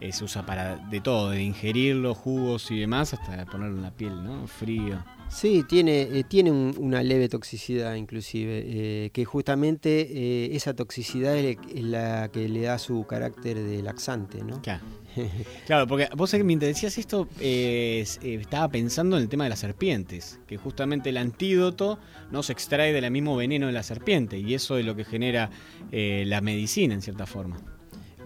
eh, 0.00 0.12
se 0.12 0.24
usa 0.24 0.44
para 0.44 0.76
de 0.76 1.00
todo, 1.00 1.30
de 1.30 1.42
ingerirlo, 1.42 2.14
jugos 2.14 2.70
y 2.70 2.78
demás, 2.78 3.14
hasta 3.14 3.46
ponerlo 3.46 3.76
en 3.76 3.82
la 3.82 3.90
piel, 3.90 4.22
¿no? 4.22 4.46
Frío. 4.46 5.02
Sí, 5.28 5.64
tiene, 5.68 6.02
eh, 6.02 6.24
tiene 6.24 6.52
una 6.52 7.02
leve 7.02 7.28
toxicidad 7.28 7.94
inclusive, 7.94 8.62
eh, 8.64 9.10
que 9.10 9.24
justamente 9.24 10.54
esa 10.54 10.74
toxicidad 10.74 11.36
es, 11.36 11.56
la 11.74 12.28
que 12.32 12.48
le 12.48 12.62
da 12.62 12.78
su 12.78 13.04
carácter 13.06 13.58
de 13.58 13.82
laxante, 13.82 14.44
¿no? 14.44 14.62
Claro, 14.62 14.84
claro 15.66 15.86
porque 15.88 16.08
vos 16.14 16.32
mientras 16.44 16.68
decías 16.68 16.96
esto, 16.98 17.26
estaba 17.40 18.68
pensando 18.68 19.16
en 19.16 19.24
el 19.24 19.28
tema 19.28 19.44
de 19.44 19.50
las 19.50 19.60
serpientes, 19.60 20.38
que 20.46 20.58
justamente 20.58 21.08
el 21.08 21.16
antídoto 21.16 21.98
no 22.30 22.42
se 22.42 22.52
extrae 22.52 22.92
del 22.92 23.10
mismo 23.10 23.34
veneno 23.34 23.66
de 23.66 23.72
la 23.72 23.82
serpiente, 23.82 24.38
y 24.38 24.54
eso 24.54 24.78
es 24.78 24.84
lo 24.84 24.94
que 24.94 25.04
genera 25.04 25.50
la 25.90 26.40
medicina 26.40 26.94
en 26.94 27.02
cierta 27.02 27.26
forma. 27.26 27.75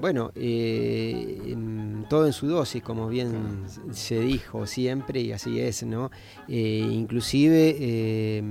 Bueno, 0.00 0.32
eh, 0.34 1.54
todo 2.08 2.26
en 2.26 2.32
su 2.32 2.46
dosis, 2.46 2.82
como 2.82 3.08
bien 3.08 3.64
se 3.92 4.18
dijo 4.20 4.66
siempre, 4.66 5.20
y 5.20 5.32
así 5.32 5.60
es, 5.60 5.82
¿no? 5.82 6.10
Eh, 6.48 6.88
inclusive 6.90 7.76
eh, 7.78 8.42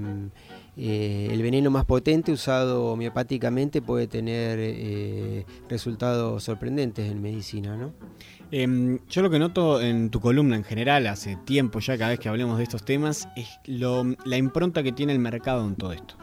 el 0.78 1.42
veneno 1.42 1.72
más 1.72 1.86
potente 1.86 2.32
usado 2.32 2.86
homeopáticamente 2.86 3.82
puede 3.82 4.06
tener 4.06 5.44
resultados 5.68 6.44
sorprendentes 6.44 7.10
en 7.12 7.20
medicina, 7.20 7.76
¿no? 7.76 7.94
Em, 8.52 9.00
yo 9.10 9.22
lo 9.24 9.30
que 9.32 9.40
noto 9.40 9.82
en 9.82 10.12
tu 10.12 10.20
columna 10.20 10.56
en 10.56 10.64
general, 10.64 11.08
hace 11.08 11.36
tiempo 11.46 11.80
ya 11.80 11.98
cada 11.98 12.12
vez 12.12 12.20
que 12.20 12.30
hablemos 12.30 12.58
de 12.58 12.64
estos 12.64 12.86
temas, 12.86 13.28
es 13.36 13.48
la 13.66 14.38
impronta 14.38 14.84
que 14.84 14.92
tiene 14.92 15.14
el 15.14 15.20
mercado 15.20 15.66
en 15.66 15.76
todo 15.76 15.94
esto. 15.94 16.16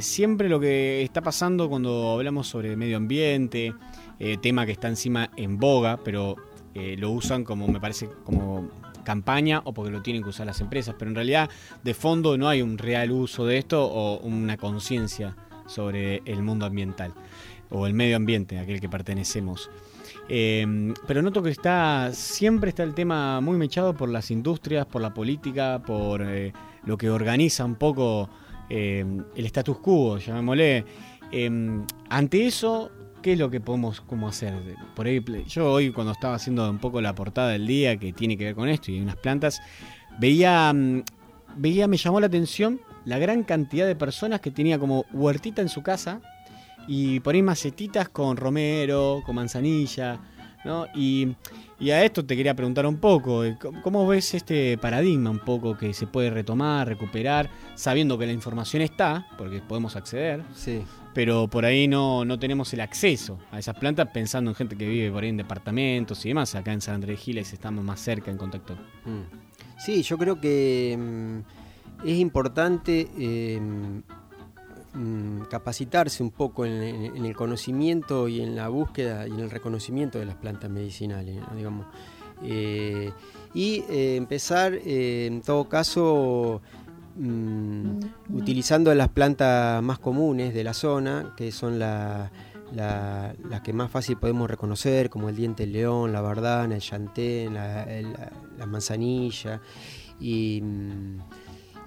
siempre 0.00 0.48
lo 0.48 0.60
que 0.60 1.02
está 1.02 1.20
pasando 1.20 1.68
cuando 1.68 2.10
hablamos 2.12 2.48
sobre 2.48 2.76
medio 2.76 2.96
ambiente, 2.96 3.74
eh, 4.20 4.36
tema 4.36 4.66
que 4.66 4.72
está 4.72 4.88
encima 4.88 5.30
en 5.36 5.58
boga, 5.58 5.98
pero 6.04 6.36
eh, 6.74 6.94
lo 6.98 7.10
usan 7.10 7.42
como, 7.42 7.66
me 7.66 7.80
parece, 7.80 8.08
como 8.24 8.68
campaña 9.02 9.62
o 9.64 9.72
porque 9.72 9.90
lo 9.90 10.02
tienen 10.02 10.22
que 10.22 10.28
usar 10.28 10.46
las 10.46 10.60
empresas, 10.60 10.94
pero 10.98 11.10
en 11.10 11.14
realidad 11.14 11.50
de 11.82 11.94
fondo 11.94 12.36
no 12.38 12.48
hay 12.48 12.62
un 12.62 12.78
real 12.78 13.10
uso 13.10 13.46
de 13.46 13.58
esto 13.58 13.84
o 13.84 14.20
una 14.20 14.56
conciencia 14.56 15.34
sobre 15.66 16.22
el 16.26 16.42
mundo 16.42 16.66
ambiental 16.66 17.14
o 17.70 17.86
el 17.86 17.94
medio 17.94 18.16
ambiente, 18.16 18.58
aquel 18.58 18.80
que 18.80 18.88
pertenecemos. 18.88 19.70
Em, 20.28 20.94
pero 21.06 21.22
noto 21.22 21.42
que 21.42 21.50
está 21.50 22.10
siempre 22.12 22.70
está 22.70 22.84
el 22.84 22.94
tema 22.94 23.40
muy 23.40 23.56
mechado 23.56 23.94
por 23.94 24.08
las 24.08 24.30
industrias, 24.30 24.86
por 24.86 25.02
la 25.02 25.12
política, 25.12 25.82
por 25.84 26.22
eh, 26.22 26.52
lo 26.84 26.96
que 26.96 27.10
organiza 27.10 27.64
un 27.64 27.74
poco 27.74 28.28
em, 28.68 29.24
el 29.34 29.46
status 29.46 29.78
quo, 29.78 30.18
llamémosle. 30.18 30.84
Em, 31.32 31.84
ante 32.08 32.46
eso, 32.46 32.90
¿Qué 33.22 33.34
es 33.34 33.38
lo 33.38 33.50
que 33.50 33.60
podemos 33.60 34.02
hacer? 34.28 34.54
Por 34.96 35.06
ahí, 35.06 35.22
yo 35.46 35.70
hoy 35.70 35.92
cuando 35.92 36.12
estaba 36.12 36.36
haciendo 36.36 36.68
un 36.70 36.78
poco 36.78 37.02
la 37.02 37.14
portada 37.14 37.50
del 37.50 37.66
día 37.66 37.98
que 37.98 38.14
tiene 38.14 38.38
que 38.38 38.44
ver 38.44 38.54
con 38.54 38.68
esto 38.68 38.90
y 38.90 39.00
unas 39.00 39.16
plantas, 39.16 39.60
veía, 40.18 40.72
mm, 40.72 41.02
veía, 41.56 41.86
me 41.86 41.98
llamó 41.98 42.18
la 42.18 42.28
atención 42.28 42.80
la 43.04 43.18
gran 43.18 43.42
cantidad 43.44 43.86
de 43.86 43.94
personas 43.94 44.40
que 44.40 44.50
tenía 44.50 44.78
como 44.78 45.04
huertita 45.12 45.60
en 45.60 45.68
su 45.68 45.82
casa 45.82 46.20
y 46.88 47.20
por 47.20 47.34
ahí 47.34 47.42
macetitas 47.42 48.08
con 48.08 48.38
romero, 48.38 49.22
con 49.26 49.34
manzanilla, 49.34 50.18
¿no? 50.64 50.86
Y, 50.94 51.36
a 51.90 52.04
esto 52.04 52.24
te 52.24 52.36
quería 52.36 52.54
preguntar 52.54 52.86
un 52.86 52.98
poco, 52.98 53.44
eh, 53.44 53.56
¿cómo 53.82 54.06
ves 54.06 54.34
este 54.34 54.76
paradigma 54.76 55.30
un 55.30 55.38
poco 55.38 55.78
que 55.78 55.94
se 55.94 56.06
puede 56.06 56.28
retomar, 56.28 56.86
recuperar, 56.86 57.48
sabiendo 57.74 58.18
que 58.18 58.26
la 58.26 58.32
información 58.32 58.82
está, 58.82 59.26
porque 59.38 59.60
podemos 59.60 59.96
acceder, 59.96 60.42
sí. 60.54 60.82
pero 61.14 61.48
por 61.48 61.64
ahí 61.64 61.88
no, 61.88 62.24
no 62.26 62.38
tenemos 62.38 62.72
el 62.74 62.80
acceso 62.80 63.38
a 63.50 63.58
esas 63.58 63.78
plantas 63.78 64.08
pensando 64.12 64.50
en 64.50 64.54
gente 64.54 64.76
que 64.76 64.86
vive 64.86 65.10
por 65.10 65.22
ahí 65.22 65.30
en 65.30 65.38
departamentos 65.38 66.24
y 66.26 66.28
demás, 66.28 66.54
acá 66.54 66.72
en 66.72 66.82
San 66.82 66.96
Andrés 66.96 67.20
Giles 67.20 67.52
estamos 67.52 67.82
más 67.82 67.98
cerca 68.00 68.30
en 68.30 68.36
contacto. 68.36 68.74
Mm. 69.06 69.78
Sí, 69.78 70.02
yo 70.02 70.18
creo 70.18 70.38
que 70.38 70.98
mm, 70.98 72.06
es 72.06 72.18
importante... 72.18 73.08
Em, 73.18 74.02
Mm, 74.92 75.42
capacitarse 75.42 76.20
un 76.20 76.32
poco 76.32 76.66
en, 76.66 77.24
el 77.24 77.36
conocimiento 77.36 78.26
y 78.26 78.40
en 78.40 78.56
la 78.56 78.68
búsqueda 78.68 79.28
y 79.28 79.30
en 79.30 79.38
el 79.38 79.50
reconocimiento 79.50 80.18
de 80.18 80.26
las 80.26 80.34
plantas 80.34 80.68
medicinales, 80.68 81.38
digamos. 81.54 81.86
Eh, 82.42 83.12
y 83.54 83.84
eh, 83.88 84.16
empezar, 84.16 84.74
eh, 84.74 85.26
en 85.26 85.42
todo 85.42 85.68
caso, 85.68 86.60
mm, 87.16 88.00
utilizando 88.34 88.92
las 88.92 89.10
plantas 89.10 89.80
más 89.80 90.00
comunes 90.00 90.54
de 90.54 90.64
la 90.64 90.74
zona, 90.74 91.34
que 91.36 91.52
son 91.52 91.78
las 91.78 92.30
que 93.62 93.72
más 93.72 93.92
fácil 93.92 94.16
podemos 94.16 94.50
reconocer, 94.50 95.08
como 95.08 95.28
el 95.28 95.36
diente 95.36 95.68
león, 95.68 96.12
la 96.12 96.20
bardana, 96.20 96.74
el 96.74 96.80
chantén, 96.80 97.54
la, 97.54 98.66
manzanilla. 98.66 99.60
Y. 100.18 100.60
Mm, 100.62 101.18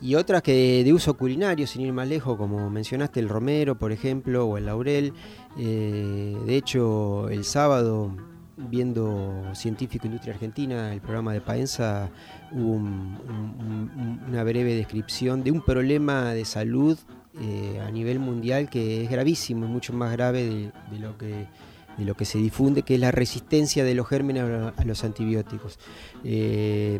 y 0.03 0.15
otras 0.15 0.41
que 0.41 0.83
de 0.83 0.91
uso 0.91 1.13
culinario, 1.13 1.65
sin 1.65 1.81
ir 1.81 1.93
más 1.93 2.09
lejos, 2.09 2.35
como 2.35 2.69
mencionaste 2.69 3.21
el 3.21 3.29
romero, 3.29 3.79
por 3.79 3.93
ejemplo, 3.93 4.45
o 4.45 4.57
el 4.57 4.65
laurel. 4.65 5.13
Eh, 5.57 6.37
de 6.45 6.57
hecho, 6.57 7.29
el 7.29 7.45
sábado, 7.45 8.13
viendo 8.57 9.45
Científico 9.53 10.05
Industria 10.05 10.33
Argentina, 10.33 10.91
el 10.91 10.99
programa 10.99 11.31
de 11.31 11.39
Paenza, 11.39 12.09
hubo 12.51 12.73
una 12.73 14.43
breve 14.43 14.75
descripción 14.75 15.41
de 15.41 15.51
un 15.51 15.61
problema 15.61 16.33
de 16.33 16.43
salud 16.43 16.99
eh, 17.39 17.81
a 17.81 17.89
nivel 17.89 18.19
mundial 18.19 18.69
que 18.69 19.05
es 19.05 19.09
gravísimo, 19.09 19.63
es 19.65 19.71
mucho 19.71 19.93
más 19.93 20.11
grave 20.11 20.71
de, 20.91 20.99
lo 20.99 21.17
que 21.17 21.47
de 21.97 22.05
lo 22.05 22.15
que 22.15 22.25
se 22.25 22.37
difunde, 22.37 22.83
que 22.83 22.95
es 22.95 22.99
la 22.99 23.11
resistencia 23.11 23.83
de 23.83 23.93
los 23.95 24.07
gérmenes 24.07 24.43
a 24.75 24.83
los 24.85 25.03
antibióticos. 25.03 25.79
Eh, 26.23 26.99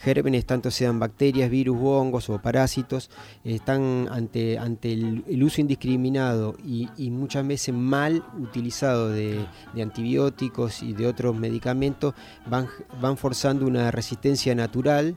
gérmenes, 0.00 0.46
tanto 0.46 0.70
sean 0.70 0.98
bacterias, 0.98 1.50
virus, 1.50 1.78
hongos 1.80 2.30
o 2.30 2.40
parásitos, 2.40 3.10
están 3.44 4.08
ante, 4.10 4.58
ante 4.58 4.92
el, 4.92 5.42
uso 5.42 5.60
indiscriminado 5.60 6.54
y, 6.64 6.88
muchas 7.10 7.46
veces 7.46 7.74
mal 7.74 8.24
utilizado 8.38 9.08
de, 9.10 9.44
antibióticos 9.80 10.82
y 10.82 10.92
de 10.92 11.06
otros 11.06 11.36
medicamentos, 11.36 12.14
van, 12.46 12.68
van 13.00 13.16
forzando 13.16 13.66
una 13.66 13.90
resistencia 13.90 14.54
natural 14.54 15.16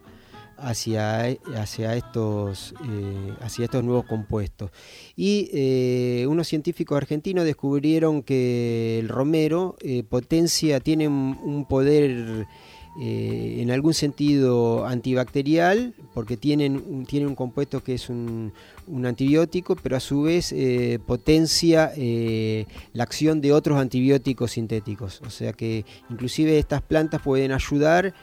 hacia, 0.58 1.38
hacia, 1.56 1.96
estos, 1.96 2.74
eh, 2.88 3.34
hacia 3.42 3.66
estos 3.66 3.84
nuevos 3.84 4.06
compuestos. 4.06 4.72
Y 5.16 5.50
eh, 5.54 6.26
unos 6.28 6.48
científicos 6.48 6.98
argentinos 6.98 7.46
descubrieron 7.46 8.24
que 8.24 9.00
el 9.00 9.10
romero 9.10 9.76
eh, 9.82 10.04
potencia, 10.04 10.80
tiene 10.80 11.08
un 11.08 11.66
poder 11.68 12.48
en 12.98 13.72
algún 13.72 13.94
sentido 13.94 14.86
antibacterial, 14.86 15.94
porque 16.14 16.38
tienen 16.38 16.78
un, 16.78 17.06
tienen 17.06 17.28
un 17.28 17.36
compuesto 17.36 17.84
que 17.84 17.96
es 17.96 18.10
un, 18.10 18.54
antibiótico, 19.04 19.76
pero 19.76 19.98
a 19.98 20.00
su 20.00 20.22
vez 20.22 20.56
potencia 21.06 21.92
la 22.94 23.04
acción 23.04 23.42
de 23.42 23.52
otros 23.52 23.78
antibióticos 23.80 24.52
sintéticos. 24.52 25.22
O 25.26 25.30
sea 25.30 25.52
que 25.52 25.84
inclusive 26.10 26.58
estas 26.58 26.82
plantas 26.82 27.22
pueden 27.22 27.52
ayudar 27.52 28.14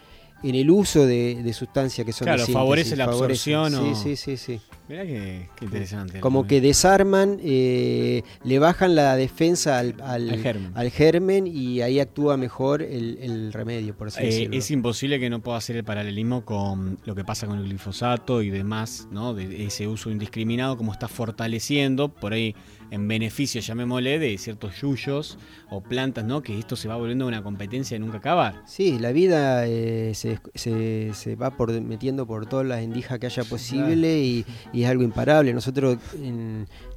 en 0.43 0.55
el 0.55 0.71
uso 0.71 1.07
de, 1.07 1.53
sustancias 1.53 2.05
que 2.05 2.13
son 2.13 2.27
claro, 2.27 2.47
favorece 2.47 2.97
la 2.97 3.05
absorción. 3.05 3.73
Sí, 3.73 3.95
sí, 3.95 4.17
sí, 4.17 4.37
sí. 4.37 4.61
Mirá 4.89 5.05
qué, 5.05 5.49
interesante. 5.61 6.21
Como 6.21 6.47
que 6.47 6.61
desarman, 6.61 7.39
eh, 7.43 8.23
le 8.45 8.59
bajan 8.59 8.95
la 8.95 9.17
defensa 9.17 9.79
al, 9.79 9.95
al, 10.03 10.91
germen. 10.91 11.47
y 11.47 11.81
ahí 11.83 12.01
actúa 12.01 12.37
mejor 12.37 12.83
el, 12.83 13.53
remedio, 13.53 13.97
por 13.97 14.09
así 14.09 14.23
eh, 14.23 14.27
decirlo. 14.27 14.57
Es 14.57 14.71
imposible 14.71 15.21
que 15.21 15.31
no 15.31 15.41
pueda 15.41 15.59
hacer 15.59 15.77
el 15.77 15.85
paralelismo 15.85 16.45
con 16.45 16.99
lo 17.05 17.15
que 17.15 17.25
pasa 17.25 17.47
con 17.47 17.59
el 17.59 17.65
glifosato 17.65 18.43
y 18.43 18.51
demás, 18.51 19.09
¿no? 19.11 19.35
De 19.35 19.65
ese 19.65 19.87
uso 19.87 20.11
indiscriminado, 20.11 20.77
como 20.77 20.93
está 20.93 21.09
fortaleciendo 21.09 22.09
por 22.09 22.33
ahí 22.33 22.55
en 22.93 23.09
beneficio, 23.09 23.63
llamémosle, 23.63 24.19
de 24.19 24.37
ciertos 24.37 24.78
yuyos 24.83 25.39
o 25.71 25.81
plantas, 25.81 26.26
¿no? 26.26 26.43
Que 26.43 26.59
esto 26.59 26.76
se 26.76 26.89
va 26.89 26.97
volviendo 26.97 27.26
una 27.26 27.43
competencia 27.43 27.95
de 27.95 28.00
nunca 28.00 28.19
acabar. 28.19 28.63
Sí, 28.67 28.99
la 28.99 29.13
vida 29.13 29.67
eh, 29.67 30.13
se, 30.15 30.39
se, 30.55 31.37
va 31.37 31.57
por, 31.57 31.73
metiendo 31.81 32.26
por 32.26 32.45
todas 32.45 32.67
las 32.67 32.83
endijas 32.83 33.19
que 33.19 33.25
haya 33.26 33.45
posible 33.45 34.19
y, 34.21 34.45
es 34.75 34.87
algo 34.87 35.05
imparable. 35.05 35.55
Nosotros 35.55 35.97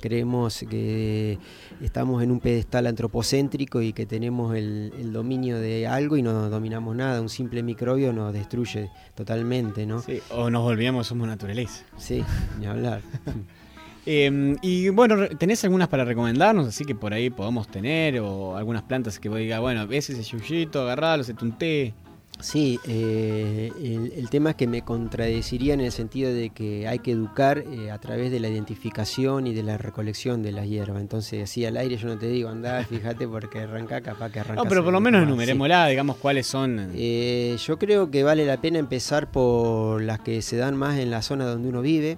creemos 0.02 0.66
que 0.70 1.40
estamos 1.82 2.22
en 2.22 2.32
un 2.32 2.42
pedestal 2.42 2.88
antropocéntrico 2.88 3.82
y 3.82 3.94
que 3.94 4.06
tenemos 4.06 4.54
el, 4.54 4.92
el, 5.00 5.14
dominio 5.14 5.60
de 5.60 5.88
algo 5.88 6.18
y 6.18 6.22
no 6.22 6.50
dominamos 6.50 6.94
nada. 6.94 7.22
Un 7.22 7.30
simple 7.30 7.64
microbio 7.64 8.12
nos 8.12 8.34
destruye 8.34 8.90
totalmente, 9.16 9.86
¿no? 9.86 10.02
Sí, 10.02 10.20
o 10.30 10.50
nos 10.50 10.62
volvíamos, 10.64 11.08
somos 11.08 11.26
naturaleza. 11.26 11.86
Sí, 11.98 12.22
ni 12.60 12.66
hablar. 12.66 13.02
Em, 14.06 14.56
y 14.62 14.90
bueno, 14.90 15.28
¿tenés 15.38 15.64
algunas 15.64 15.88
para 15.88 16.06
recomendarnos? 16.06 16.68
Así 16.68 16.86
que 16.86 16.94
por 16.94 17.14
ahí 17.14 17.30
podamos 17.30 17.68
tener, 17.68 18.20
o 18.20 18.56
algunas 18.56 18.84
plantas 18.84 19.20
que 19.20 19.30
vos 19.30 19.40
digas, 19.40 19.60
bueno, 19.60 19.88
ves 19.88 20.10
ese 20.10 20.24
yuyito, 20.24 20.82
agarralo, 20.82 21.24
se 21.24 21.34
un 21.42 21.58
té. 21.58 21.94
Sí, 22.42 22.80
eh, 22.86 23.72
el, 24.18 24.30
tema 24.30 24.52
es 24.52 24.56
que 24.58 24.68
me 24.68 24.82
contradeciría 24.82 25.74
en 25.74 25.80
el 25.80 25.92
sentido 25.94 26.34
de 26.34 26.50
que 26.50 26.86
hay 26.86 27.00
que 27.00 27.12
educar 27.12 27.60
eh, 27.60 27.92
a 27.92 27.98
través 28.00 28.30
de 28.30 28.42
la 28.42 28.50
identificación 28.50 29.48
y 29.48 29.54
de 29.54 29.64
la 29.64 29.78
recolección 29.78 30.44
de 30.44 30.52
las 30.52 30.68
hierbas. 30.68 31.00
Entonces, 31.00 31.44
así 31.44 31.66
al 31.66 31.78
aire 31.78 31.96
yo 31.96 32.10
no 32.10 32.18
te 32.18 32.28
digo, 32.28 32.50
andá, 32.50 32.84
fíjate 32.90 33.26
porque 33.28 33.60
arranca, 33.60 34.02
capaz 34.02 34.32
que 34.32 34.42
arranca. 34.42 34.64
No, 34.64 34.70
pero 34.70 34.84
por 34.84 34.92
lo 34.92 35.00
menos 35.00 35.24
enumerémosla, 35.24 35.88
digamos 35.88 36.18
cuáles 36.18 36.46
son. 36.46 36.92
Eh, 36.94 37.56
yo 37.66 37.80
creo 37.80 38.12
que 38.12 38.24
vale 38.24 38.46
la 38.46 38.60
pena 38.60 38.80
empezar 38.80 39.32
por 39.32 40.02
las 40.02 40.20
que 40.20 40.42
se 40.42 40.58
dan 40.58 40.76
más 40.76 41.00
en 41.00 41.12
la 41.12 41.22
zona 41.22 41.46
donde 41.46 41.70
uno 41.70 41.82
vive. 41.82 42.18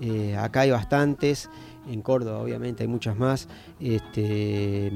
Eh, 0.00 0.36
acá 0.36 0.60
hay 0.60 0.70
bastantes, 0.70 1.50
en 1.90 2.02
Córdoba 2.02 2.38
obviamente 2.38 2.84
hay 2.84 2.88
muchas 2.88 3.16
más, 3.16 3.48
este, 3.80 4.92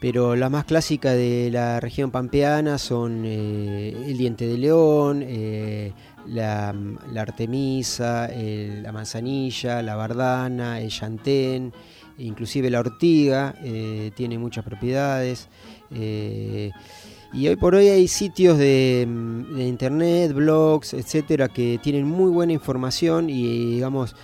pero 0.00 0.34
las 0.36 0.50
más 0.50 0.64
clásicas 0.64 1.14
de 1.14 1.50
la 1.52 1.80
región 1.80 2.10
pampeana 2.10 2.78
son 2.78 3.24
eh, 3.24 3.94
el 4.06 4.18
diente 4.18 4.46
de 4.46 4.58
león, 4.58 5.22
eh, 5.26 5.92
la, 6.26 6.74
artemisa, 7.16 8.28
la 8.28 8.92
manzanilla, 8.92 9.82
la 9.82 9.94
bardana, 9.94 10.80
el 10.80 10.90
llantén, 10.90 11.72
inclusive 12.18 12.70
la 12.70 12.80
ortiga, 12.80 13.54
tiene 14.14 14.38
muchas 14.38 14.64
propiedades. 14.64 15.48
Y 17.34 17.48
hoy 17.48 17.56
por 17.56 17.74
hoy 17.74 17.88
hay 17.88 18.06
sitios 18.06 18.58
de, 18.58 19.08
internet, 19.58 20.32
blogs, 20.32 20.94
etcétera, 20.94 21.48
que 21.48 21.80
tienen 21.82 22.06
muy 22.06 22.30
buena 22.30 22.52
información 22.52 23.28
y 23.28 23.74
digamos 23.74 24.14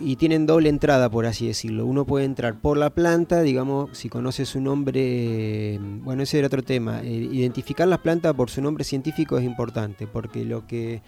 y 0.00 0.16
tienen 0.16 0.46
doble 0.46 0.68
entrada, 0.68 1.08
por 1.08 1.26
así 1.26 1.46
decirlo. 1.46 1.86
Uno 1.86 2.04
puede 2.04 2.24
entrar 2.24 2.60
por 2.60 2.76
la 2.76 2.90
planta, 2.90 3.40
digamos, 3.40 3.96
si 3.96 4.08
conoce 4.08 4.44
su 4.44 4.60
nombre, 4.60 5.78
bueno, 6.02 6.24
ese 6.24 6.38
era 6.38 6.48
otro 6.48 6.62
tema. 6.62 7.00
Eh, 7.02 7.28
identificar 7.32 7.86
las 7.86 8.00
plantas 8.00 8.34
por 8.34 8.50
su 8.50 8.60
nombre 8.60 8.82
científico 8.82 9.38
es 9.38 9.44
importante, 9.44 10.08
porque 10.08 10.44
lo 10.44 10.66
que 10.66 11.02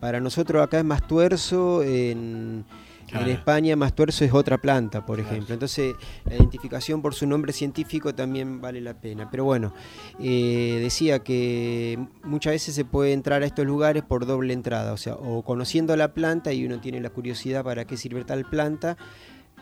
para 0.00 0.20
nosotros 0.20 0.62
acá 0.62 0.80
es 0.80 0.84
más 0.84 1.06
tuerzo, 1.06 1.82
en 1.84 2.64
en 3.12 3.28
España, 3.28 3.76
Mastuerzo 3.76 4.24
es 4.24 4.32
otra 4.32 4.58
planta, 4.58 5.04
por 5.04 5.20
ejemplo. 5.20 5.54
Entonces, 5.54 5.94
la 6.24 6.36
identificación 6.36 7.02
por 7.02 7.14
su 7.14 7.26
nombre 7.26 7.52
científico 7.52 8.14
también 8.14 8.60
vale 8.60 8.80
la 8.80 8.94
pena. 8.94 9.30
Pero 9.30 9.44
bueno, 9.44 9.72
eh, 10.20 10.78
decía 10.82 11.20
que 11.20 11.98
muchas 12.24 12.52
veces 12.52 12.74
se 12.74 12.84
puede 12.84 13.12
entrar 13.12 13.42
a 13.42 13.46
estos 13.46 13.66
lugares 13.66 14.02
por 14.02 14.26
doble 14.26 14.52
entrada, 14.52 14.92
o 14.92 14.96
sea, 14.96 15.14
o 15.14 15.42
conociendo 15.42 15.96
la 15.96 16.12
planta 16.12 16.52
y 16.52 16.64
uno 16.64 16.80
tiene 16.80 17.00
la 17.00 17.10
curiosidad 17.10 17.64
para 17.64 17.86
qué 17.86 17.96
sirve 17.96 18.24
tal 18.24 18.44
planta, 18.44 18.96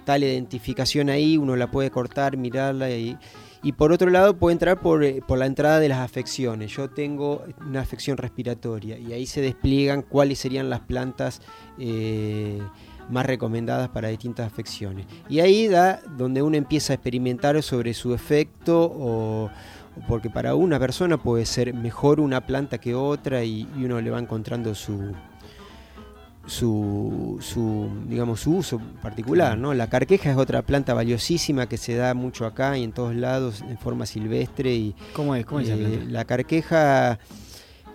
tal 0.04 0.24
identificación 0.24 1.08
ahí, 1.08 1.36
uno 1.36 1.56
la 1.56 1.70
puede 1.70 1.90
cortar, 1.90 2.36
mirarla 2.36 2.90
y... 2.90 3.16
Y 3.62 3.72
por 3.72 3.90
otro 3.90 4.10
lado 4.10 4.36
puede 4.36 4.52
entrar 4.52 4.78
por, 4.78 5.02
eh, 5.02 5.22
por, 5.26 5.38
la 5.38 5.46
entrada 5.46 5.80
de 5.80 5.88
las 5.88 5.98
afecciones. 5.98 6.70
Yo 6.70 6.88
tengo 6.88 7.42
una 7.66 7.80
afección 7.80 8.16
respiratoria 8.16 8.96
y 8.96 9.12
ahí 9.12 9.26
se 9.26 9.40
despliegan 9.40 10.02
cuáles 10.02 10.38
serían 10.38 10.70
las 10.70 10.80
plantas 10.80 11.42
eh, 11.76 12.60
más 13.10 13.26
recomendadas 13.26 13.88
para 13.88 14.08
distintas 14.08 14.46
afecciones. 14.46 15.06
Y 15.28 15.40
ahí 15.40 15.68
da 15.68 16.00
donde 16.16 16.42
uno 16.42 16.56
empieza 16.56 16.92
a 16.92 16.94
experimentar 16.94 17.62
sobre 17.62 17.94
su 17.94 18.14
efecto 18.14 18.92
o 18.94 19.50
porque 20.08 20.30
para 20.30 20.54
una 20.54 20.78
persona 20.78 21.16
puede 21.16 21.46
ser 21.46 21.72
mejor 21.74 22.20
una 22.20 22.46
planta 22.46 22.78
que 22.78 22.94
otra 22.94 23.44
y, 23.44 23.66
uno 23.76 24.00
le 24.00 24.10
va 24.10 24.18
encontrando 24.18 24.74
su, 24.74 25.14
su, 26.46 27.38
su, 27.40 27.88
digamos, 28.06 28.40
su 28.40 28.56
uso 28.56 28.80
particular. 29.02 29.56
¿no? 29.56 29.72
La 29.74 29.88
carqueja 29.88 30.30
es 30.30 30.36
otra 30.36 30.62
planta 30.62 30.94
valiosísima 30.94 31.66
que 31.66 31.78
se 31.78 31.96
da 31.96 32.14
mucho 32.14 32.46
acá 32.46 32.76
y 32.76 32.84
en 32.84 32.92
todos 32.92 33.14
lados 33.14 33.62
en 33.68 33.78
forma 33.78 34.06
silvestre. 34.06 34.74
Y, 34.74 34.94
¿Cómo 35.14 35.34
es? 35.34 35.46
¿Cómo 35.46 35.60
es 35.60 35.68
eh, 35.70 35.76
planta? 35.76 36.04
la 36.10 36.24
carqueja 36.24 37.18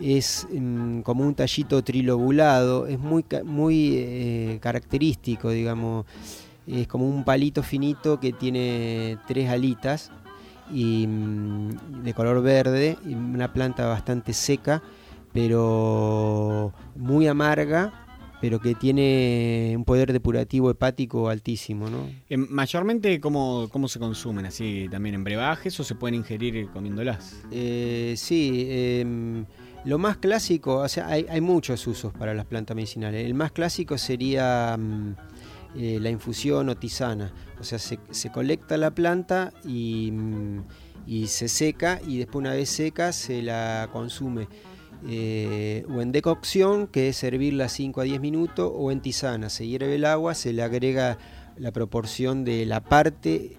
es 0.01 0.47
mm, 0.51 1.01
como 1.01 1.25
un 1.25 1.35
tallito 1.35 1.83
trilobulado, 1.83 2.87
es 2.87 2.99
muy, 2.99 3.25
muy 3.45 3.95
eh, 3.97 4.59
característico, 4.61 5.49
digamos. 5.49 6.05
Es 6.67 6.87
como 6.87 7.07
un 7.07 7.23
palito 7.23 7.63
finito 7.63 8.19
que 8.19 8.33
tiene 8.33 9.17
tres 9.27 9.49
alitas 9.49 10.11
y 10.71 11.05
mm, 11.07 12.03
de 12.03 12.13
color 12.13 12.41
verde, 12.41 12.97
y 13.05 13.13
una 13.13 13.53
planta 13.53 13.85
bastante 13.87 14.33
seca, 14.33 14.81
pero 15.33 16.73
muy 16.95 17.27
amarga, 17.27 18.01
pero 18.41 18.59
que 18.59 18.73
tiene 18.73 19.73
un 19.77 19.85
poder 19.85 20.11
depurativo 20.11 20.71
hepático 20.71 21.29
altísimo, 21.29 21.89
¿no? 21.89 22.09
Eh, 22.27 22.37
mayormente, 22.37 23.19
¿cómo, 23.19 23.69
¿cómo 23.71 23.87
se 23.87 23.99
consumen? 23.99 24.47
¿Así 24.47 24.87
también 24.89 25.15
en 25.15 25.23
brebajes 25.23 25.79
o 25.79 25.83
se 25.83 25.93
pueden 25.93 26.15
ingerir 26.15 26.67
comiéndolas? 26.69 27.43
Eh, 27.51 28.15
sí, 28.17 28.65
em, 28.67 29.45
lo 29.83 29.97
más 29.97 30.17
clásico, 30.17 30.77
o 30.77 30.87
sea, 30.87 31.07
hay, 31.07 31.25
hay 31.29 31.41
muchos 31.41 31.85
usos 31.87 32.13
para 32.13 32.33
las 32.33 32.45
plantas 32.45 32.75
medicinales. 32.75 33.25
El 33.25 33.33
más 33.33 33.51
clásico 33.51 33.97
sería 33.97 34.77
mm, 34.77 35.15
eh, 35.75 35.99
la 35.99 36.09
infusión 36.09 36.69
o 36.69 36.75
tisana. 36.75 37.33
O 37.59 37.63
sea, 37.63 37.79
se, 37.79 37.97
colecta 38.31 38.77
la 38.77 38.91
planta 38.91 39.53
y, 39.65 40.11
mm, 40.11 40.63
y 41.07 41.27
se 41.27 41.47
seca 41.47 41.99
y 42.05 42.17
después 42.19 42.41
una 42.41 42.53
vez 42.53 42.69
seca 42.69 43.11
se 43.11 43.41
la 43.41 43.89
consume. 43.91 44.47
eh, 45.07 45.83
o 45.89 45.99
en 46.01 46.11
decocción, 46.11 46.85
que 46.85 47.09
es 47.09 47.17
servirla 47.17 47.69
5 47.69 48.01
a 48.01 48.03
10 48.03 48.21
minutos, 48.21 48.71
o 48.71 48.91
en 48.91 49.01
tisana. 49.01 49.49
Se 49.49 49.65
hierve 49.65 49.95
el 49.95 50.05
agua, 50.05 50.35
se 50.35 50.53
le 50.53 50.61
agrega 50.61 51.17
la 51.57 51.71
proporción 51.71 52.43
de 52.45 52.67
la 52.67 52.83
parte 52.83 53.57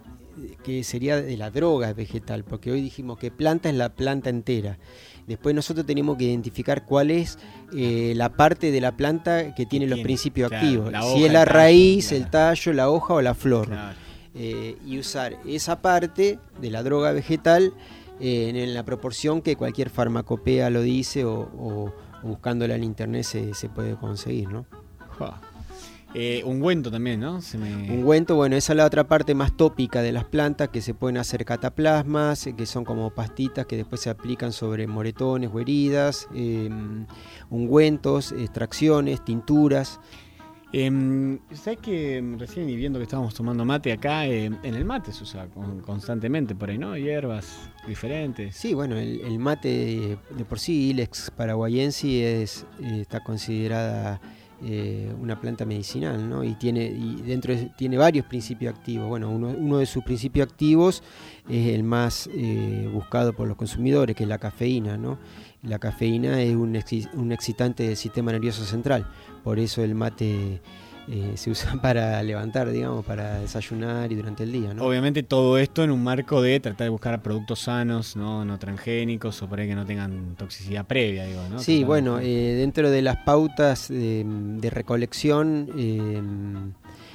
que 0.62 0.84
sería 0.84 1.20
de 1.20 1.36
la 1.36 1.50
droga 1.50 1.92
vegetal, 1.92 2.44
porque 2.44 2.70
hoy 2.70 2.80
dijimos 2.80 3.18
que 3.18 3.30
planta 3.30 3.68
es 3.68 3.74
la 3.74 3.94
planta 3.94 4.30
entera. 4.30 4.78
Después 5.26 5.54
nosotros 5.54 5.86
tenemos 5.86 6.16
que 6.16 6.24
identificar 6.24 6.84
cuál 6.84 7.10
es 7.10 7.38
eh, 7.74 8.12
la 8.16 8.30
parte 8.30 8.70
de 8.70 8.80
la 8.80 8.96
planta 8.96 9.54
que 9.54 9.66
tiene 9.66 9.86
los 9.86 10.00
principios 10.00 10.48
claro, 10.48 10.66
activos. 10.66 11.14
si 11.14 11.24
es 11.24 11.32
la 11.32 11.44
raíz, 11.44 12.12
el 12.12 12.28
tallo, 12.28 12.72
la 12.72 12.90
hoja 12.90 13.14
o 13.14 13.22
la 13.22 13.34
flor. 13.34 13.68
Claro. 13.68 13.96
Eh, 14.34 14.76
y 14.86 14.98
usar 14.98 15.36
esa 15.46 15.82
parte 15.82 16.38
de 16.60 16.70
la 16.70 16.82
droga 16.82 17.12
vegetal 17.12 17.74
eh, 18.18 18.50
en, 18.54 18.74
la 18.74 18.82
proporción 18.82 19.42
que 19.42 19.56
cualquier 19.56 19.90
farmacopea 19.90 20.70
lo 20.70 20.80
dice 20.80 21.24
o, 21.24 21.92
buscándola 22.22 22.76
en 22.76 22.84
internet 22.84 23.24
se, 23.24 23.52
se 23.52 23.68
puede 23.68 23.96
conseguir, 23.96 24.48
¿no? 24.48 24.64
Eh, 26.14 26.42
ungüento 26.44 26.90
también, 26.90 27.20
¿no? 27.20 27.40
Se 27.40 27.56
me... 27.56 27.90
Ungüento, 27.90 28.36
bueno, 28.36 28.54
esa 28.54 28.74
es 28.74 28.76
la 28.76 28.84
otra 28.84 29.08
parte 29.08 29.34
más 29.34 29.56
tópica 29.56 30.02
de 30.02 30.12
las 30.12 30.24
plantas, 30.26 30.68
que 30.68 30.82
se 30.82 30.92
pueden 30.92 31.16
hacer 31.16 31.44
cataplasmas, 31.46 32.46
eh, 32.46 32.54
que 32.54 32.66
son 32.66 32.84
como 32.84 33.10
pastitas 33.10 33.64
que 33.64 33.76
después 33.76 34.02
se 34.02 34.10
aplican 34.10 34.52
sobre 34.52 34.86
moretones 34.86 35.50
o 35.52 35.58
heridas, 35.58 36.28
eh, 36.34 36.68
ungüentos, 37.50 38.32
extracciones, 38.32 39.24
tinturas. 39.24 40.00
Em, 40.74 41.38
¿Sabes 41.52 41.80
que 41.80 42.22
recién 42.38 42.68
y 42.70 42.76
viendo 42.76 42.98
que 42.98 43.02
estábamos 43.02 43.34
tomando 43.34 43.62
mate 43.64 43.92
acá, 43.92 44.24
em, 44.26 44.56
en 44.62 44.74
el 44.74 44.84
mate 44.86 45.12
se 45.12 45.22
usa 45.22 45.46
con- 45.48 45.80
constantemente 45.80 46.54
por 46.54 46.70
ahí, 46.70 46.78
¿no? 46.78 46.96
Hierbas 46.96 47.70
diferentes. 47.86 48.56
Sí, 48.56 48.72
bueno, 48.72 48.96
el, 48.96 49.20
el 49.20 49.38
mate 49.38 50.18
de 50.30 50.44
por 50.46 50.58
sí, 50.58 50.90
Ilex 50.90 51.30
paraguayense, 51.30 52.42
es, 52.42 52.64
eh, 52.80 53.00
está 53.02 53.20
considerada 53.20 54.18
eh, 54.64 55.12
una 55.20 55.40
planta 55.40 55.64
medicinal, 55.64 56.28
¿no? 56.28 56.44
Y 56.44 56.54
tiene 56.54 56.90
dentro 57.26 57.54
de- 57.54 57.70
tiene 57.76 57.96
varios 57.96 58.26
principios 58.26 58.74
activos. 58.74 59.08
Bueno, 59.08 59.30
uno, 59.30 59.78
de 59.78 59.86
sus 59.86 60.04
principios 60.04 60.48
activos 60.48 61.02
es 61.48 61.68
el 61.74 61.82
más 61.82 62.28
eh, 62.32 62.88
buscado 62.92 63.32
por 63.32 63.48
los 63.48 63.56
consumidores, 63.56 64.14
que 64.14 64.22
es 64.22 64.28
la 64.28 64.38
cafeína, 64.38 64.96
¿no? 64.96 65.18
La 65.62 65.78
cafeína 65.78 66.40
es 66.42 66.54
un, 66.54 66.78
un 67.14 67.32
excitante 67.32 67.84
del 67.86 67.96
sistema 67.96 68.32
nervioso 68.32 68.64
central, 68.64 69.06
por 69.44 69.58
eso 69.58 69.82
el 69.82 69.94
mate 69.94 70.60
eh, 71.08 71.32
se 71.34 71.50
usa 71.50 71.72
para 71.82 72.22
levantar, 72.22 72.70
digamos, 72.70 73.04
para 73.04 73.38
desayunar 73.40 74.10
y 74.12 74.14
durante 74.14 74.44
el 74.44 74.52
día, 74.52 74.74
¿no? 74.74 74.84
Obviamente 74.84 75.22
todo 75.22 75.58
esto 75.58 75.82
en 75.82 75.90
un 75.90 76.02
marco 76.02 76.42
de 76.42 76.60
tratar 76.60 76.86
de 76.86 76.90
buscar 76.90 77.22
productos 77.22 77.60
sanos, 77.60 78.16
no, 78.16 78.44
no 78.44 78.58
transgénicos 78.58 79.42
o 79.42 79.48
por 79.48 79.60
ahí 79.60 79.68
que 79.68 79.74
no 79.74 79.86
tengan 79.86 80.34
toxicidad 80.36 80.86
previa, 80.86 81.24
digo, 81.24 81.42
¿no? 81.50 81.58
Sí, 81.58 81.84
bueno, 81.84 82.18
eh, 82.20 82.54
dentro 82.54 82.90
de 82.90 83.02
las 83.02 83.16
pautas 83.18 83.88
de, 83.88 84.24
de 84.26 84.70
recolección 84.70 85.68
eh, 85.76 86.20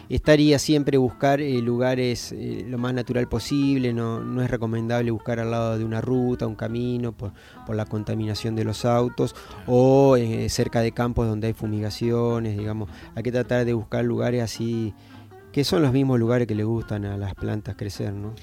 estaría 0.10 0.60
siempre 0.60 0.98
buscar 0.98 1.42
eh, 1.42 1.62
lugares 1.62 2.32
eh, 2.32 2.66
lo 2.68 2.78
más 2.78 2.94
natural 2.94 3.28
posible, 3.28 3.94
no, 3.94 4.20
no 4.22 4.42
es 4.42 4.50
recomendable 4.50 5.12
buscar 5.12 5.40
al 5.40 5.52
lado 5.52 5.78
de 5.78 5.86
una 5.86 6.02
ruta, 6.02 6.48
un 6.48 6.56
camino, 6.56 7.12
por, 7.12 7.34
por 7.66 7.76
la 7.76 7.86
contaminación 7.86 8.56
de 8.56 8.64
los 8.64 8.86
autos, 8.86 9.36
o 9.66 10.16
eh, 10.18 10.50
cerca 10.50 10.82
de 10.82 10.92
campos 10.92 11.28
donde 11.28 11.48
hay 11.48 11.54
fumigaciones, 11.54 12.58
digamos, 12.58 12.90
hay 13.16 13.24
que 13.24 13.32
tratar 13.32 13.66
de 13.66 13.74
buscar 13.74 14.06
lugares 14.06 14.42
así, 14.44 14.94
que 15.58 15.64
son 15.64 15.82
los 15.82 15.92
mismos 15.92 16.20
lugares 16.20 16.46
que 16.48 16.54
le 16.54 16.64
gustan 16.64 17.04
a 17.06 17.18
las 17.18 17.34
plantas 17.34 17.76
crecer, 17.76 18.14
¿no? 18.14 18.36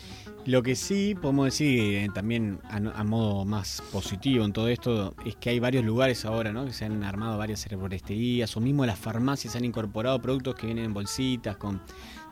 Lo 0.47 0.65
que 0.65 0.75
sí 0.75 1.15
podemos 1.15 1.45
decir 1.45 1.95
eh, 1.95 2.09
también 2.13 2.59
a, 2.65 2.79
a 2.79 3.05
modo 3.05 3.45
más 3.45 3.85
positivo 3.93 4.45
en 4.45 4.53
todo 4.53 4.67
esto 4.67 5.15
es 5.25 5.37
que 5.37 5.51
hay 5.51 5.61
varios 5.61 5.85
lugares 5.85 6.25
ahora, 6.25 6.53
¿no? 6.53 6.65
Que 6.65 6.73
se 6.73 6.85
han 6.87 7.05
armado 7.05 7.39
varias 7.39 7.65
herboristerías 7.67 8.57
o 8.57 8.61
mismo 8.61 8.85
las 8.85 8.99
farmacias 8.99 9.55
han 9.55 9.65
incorporado 9.65 10.21
productos 10.21 10.57
que 10.57 10.67
vienen 10.67 10.87
en 10.87 10.93
bolsitas 10.93 11.57
con 11.57 11.81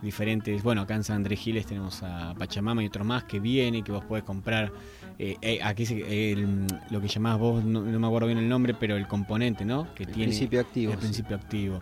diferentes. 0.02 0.64
Bueno, 0.64 0.80
acá 0.80 0.96
en 0.96 1.04
San 1.04 1.14
Andrés 1.18 1.38
Giles 1.38 1.64
tenemos 1.64 2.02
a 2.02 2.34
Pachamama 2.36 2.82
y 2.82 2.86
otro 2.88 3.04
más 3.04 3.22
que 3.22 3.38
viene 3.38 3.84
que 3.84 3.92
vos 3.92 4.04
podés 4.04 4.24
comprar. 4.24 4.72
eh, 5.20 5.36
eh, 5.42 5.60
aquí 5.62 5.86
se- 5.86 6.32
el- 6.32 6.66
lo 6.90 7.00
que 7.00 7.06
llamás 7.06 7.38
vos, 7.38 7.62
no, 7.62 7.82
no 7.82 8.00
me 8.00 8.06
acuerdo 8.08 8.26
bien 8.26 8.38
el 8.38 8.48
nombre, 8.48 8.74
pero 8.74 8.96
el 8.96 9.06
componente, 9.06 9.64
¿no? 9.64 9.94
Que 9.94 10.02
El 10.02 10.08
tiene 10.10 10.30
principio 10.30 10.58
activo. 10.60 10.90
el 10.92 10.98
sí. 10.98 11.02
principio 11.04 11.36
activo. 11.36 11.80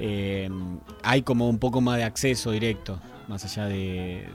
Eh, 0.00 0.48
hay 1.02 1.22
como 1.22 1.48
un 1.48 1.58
poco 1.58 1.80
más 1.80 1.96
de 1.96 2.04
acceso 2.04 2.50
directo, 2.50 3.00
más 3.26 3.44
allá 3.44 3.66
de, 3.66 4.28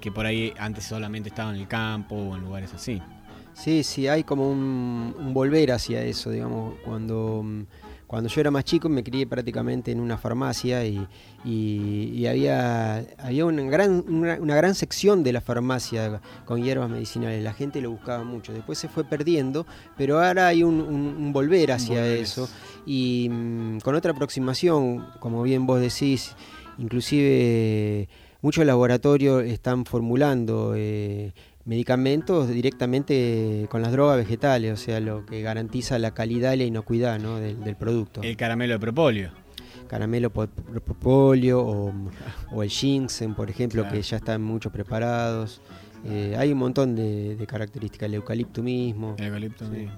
que 0.00 0.10
por 0.10 0.26
ahí 0.26 0.52
antes 0.58 0.84
solamente 0.84 1.28
estaba 1.28 1.50
en 1.50 1.60
el 1.60 1.68
campo 1.68 2.14
o 2.14 2.36
en 2.36 2.42
lugares 2.42 2.72
así. 2.74 3.00
Sí, 3.52 3.84
sí, 3.84 4.08
hay 4.08 4.24
como 4.24 4.50
un, 4.50 5.14
un 5.16 5.32
volver 5.32 5.72
hacia 5.72 6.02
eso, 6.02 6.30
digamos, 6.30 6.74
cuando, 6.84 7.42
mm, 7.44 7.62
cuando 8.14 8.30
yo 8.30 8.40
era 8.40 8.52
más 8.52 8.62
chico 8.64 8.88
me 8.88 9.02
crié 9.02 9.26
prácticamente 9.26 9.90
en 9.90 9.98
una 9.98 10.16
farmacia 10.16 10.84
y, 10.86 11.04
y- 11.44 12.12
y 12.14 12.26
había, 12.28 13.04
había 13.18 13.44
una, 13.44 13.62
gran, 13.64 14.04
una, 14.08 14.34
una 14.40 14.54
gran 14.54 14.76
sección 14.76 15.24
de 15.24 15.32
la 15.32 15.40
farmacia 15.40 16.20
con 16.44 16.62
hierbas 16.62 16.88
medicinales, 16.88 17.42
la 17.42 17.52
gente 17.54 17.80
lo 17.80 17.90
buscaba 17.90 18.22
mucho, 18.22 18.52
después 18.52 18.78
se 18.78 18.88
fue 18.88 19.02
perdiendo, 19.02 19.66
pero 19.96 20.22
ahora 20.24 20.46
hay 20.46 20.62
un, 20.62 20.80
un- 20.80 21.16
un 21.18 21.32
volver 21.32 21.72
hacia 21.72 22.06
eso. 22.06 22.44
Es- 22.44 22.50
y 22.86 23.28
mm, 23.30 23.78
con 23.80 23.96
otra 23.96 24.12
aproximación, 24.12 25.04
como 25.18 25.42
bien 25.42 25.66
vos 25.66 25.80
decís, 25.80 26.36
inclusive 26.78 28.08
muchos 28.42 28.64
laboratorios 28.64 29.44
están 29.44 29.84
formulando 29.86 30.74
eh, 30.76 31.32
medicamentos 31.64 32.48
directamente 32.48 33.66
con 33.70 33.82
las 33.82 33.92
drogas 33.92 34.16
vegetales, 34.18 34.72
o 34.72 34.76
sea, 34.76 35.00
lo 35.00 35.24
que 35.26 35.40
garantiza 35.42 35.98
la 35.98 36.12
calidad 36.12 36.52
y 36.52 36.58
la 36.58 36.64
inocuidad 36.64 37.18
¿no? 37.18 37.36
del, 37.38 37.62
del 37.64 37.76
producto. 37.76 38.22
El 38.22 38.36
caramelo 38.36 38.74
de 38.74 38.78
propolio. 38.80 39.30
Caramelo 39.88 40.30
propóleo 40.30 41.60
o, 41.60 41.92
o 42.52 42.62
el 42.62 42.68
ginseng, 42.70 43.34
por 43.34 43.50
ejemplo, 43.50 43.82
Claro. 43.82 43.96
que 43.96 44.02
ya 44.02 44.16
están 44.16 44.42
muchos 44.42 44.72
preparados. 44.72 45.60
Eh, 46.06 46.34
hay 46.38 46.52
un 46.52 46.58
montón 46.58 46.94
de, 46.94 47.36
de 47.36 47.46
características, 47.46 48.06
el 48.08 48.14
eucalipto 48.14 48.62
mismo. 48.62 49.14
El 49.18 49.26
eucalipto 49.26 49.64
Sí. 49.66 49.70
mismo. 49.72 49.92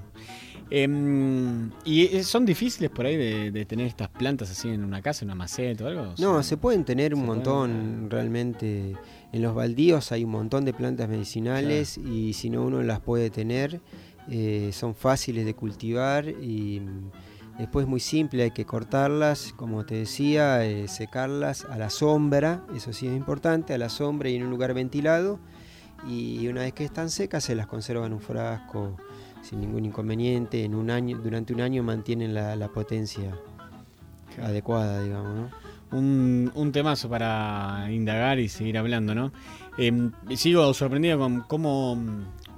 Em, 0.71 1.71
¿Y 1.85 2.03
eh, 2.17 2.25
son 2.25 2.45
difíciles 2.45 2.91
por 2.91 3.07
ahí 3.07 3.17
de, 3.17 3.53
de 3.53 3.65
tener 3.65 3.87
estas 3.87 4.09
plantas 4.09 4.51
así 4.51 4.69
en 4.69 4.83
una 4.83 5.01
casa, 5.01 5.25
en 5.25 5.29
una 5.29 5.37
maceta 5.37 5.85
o 5.85 5.87
algo? 5.87 6.15
No, 6.19 6.43
se 6.43 6.57
pueden 6.57 6.85
tener 6.85 7.15
un 7.15 7.21
se 7.21 7.27
montón, 7.27 8.09
realmente. 8.11 8.95
En 9.37 9.43
los 9.43 9.55
baldíos 9.55 10.13
hay 10.13 10.25
un 10.25 10.31
montón 10.31 10.65
de 10.65 10.73
plantas 10.73 11.11
medicinales 11.11 11.99
y 11.99 12.33
si 12.33 12.49
no 12.49 12.65
uno 12.65 12.83
las 12.83 13.01
puede 13.01 13.29
tener, 13.29 13.83
eh, 14.31 14.71
son 14.73 14.95
fáciles 14.95 15.45
de 15.45 15.53
cultivar 15.53 16.27
y 16.27 16.81
mm, 16.81 17.59
después 17.59 17.85
es 17.85 17.91
muy 17.91 18.01
simple, 18.01 18.45
hay 18.45 18.51
que 18.53 18.65
cortarlas, 18.65 19.53
como 19.55 19.85
te 19.85 19.97
decía, 19.97 20.65
eh, 20.65 20.89
secarlas 20.89 21.67
a 21.67 21.77
la 21.77 21.91
sombra, 21.91 22.65
eso 22.75 22.95
sí 22.95 23.09
es 23.09 23.15
importante, 23.15 23.75
a 23.75 23.79
la 23.79 23.91
sombra 23.91 24.31
y 24.31 24.37
en 24.37 24.45
un 24.45 24.49
lugar 24.49 24.73
ventilado 24.73 25.39
y 26.09 26.49
una 26.49 26.63
vez 26.63 26.73
que 26.73 26.87
están 26.87 27.11
secas 27.11 27.45
se 27.45 27.55
las 27.55 27.67
conserva 27.67 28.07
en 28.07 28.15
un 28.15 28.21
frasco 28.21 28.97
sin 29.43 29.61
ningún 29.61 29.85
inconveniente, 29.85 30.65
en 30.65 30.75
un 30.75 30.91
año, 30.91 31.19
durante 31.19 31.53
un 31.53 31.61
año 31.61 31.83
mantienen 31.83 32.33
la, 32.33 32.57
la 32.57 32.69
potencia 32.69 33.39
adecuada, 34.43 35.03
digamos, 35.03 35.37
¿no? 35.37 35.66
Un, 35.97 36.53
un 36.55 36.73
temazo 36.73 37.09
para 37.09 37.87
indagar 37.91 38.39
y 38.39 38.49
seguir 38.49 38.79
hablando, 38.79 39.15
¿no? 39.15 39.33
Em, 39.79 40.13
sigo 40.35 40.73
sorprendido 40.75 41.19
con 41.19 41.41
cómo, 41.43 41.99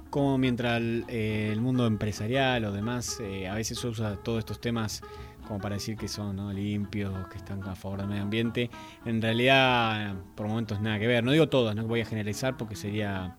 cómo 0.09 0.37
mientras 0.37 0.77
el, 0.77 1.05
eh, 1.07 1.55
mundo 1.59 1.85
empresarial 1.85 2.65
o 2.65 2.71
demás 2.71 3.19
eh, 3.19 3.47
a 3.47 3.55
veces 3.55 3.83
usa 3.83 4.15
todos 4.17 4.39
estos 4.39 4.61
temas 4.61 5.01
como 5.47 5.59
para 5.59 5.75
decir 5.75 5.97
que 5.97 6.07
son 6.07 6.53
limpios, 6.53 7.27
que 7.29 7.37
están 7.37 7.63
a 7.67 7.75
favor 7.75 7.99
del 7.99 8.07
medio 8.07 8.21
ambiente. 8.21 8.69
En 9.03 9.19
realidad, 9.19 10.13
por 10.35 10.47
momentos 10.47 10.79
nada 10.79 10.99
que 10.99 11.07
ver. 11.07 11.23
No 11.23 11.31
digo 11.31 11.49
todos, 11.49 11.75
no 11.75 11.87
voy 11.87 12.01
a 12.01 12.05
generalizar 12.05 12.55
porque 12.55 12.75
sería, 12.75 13.35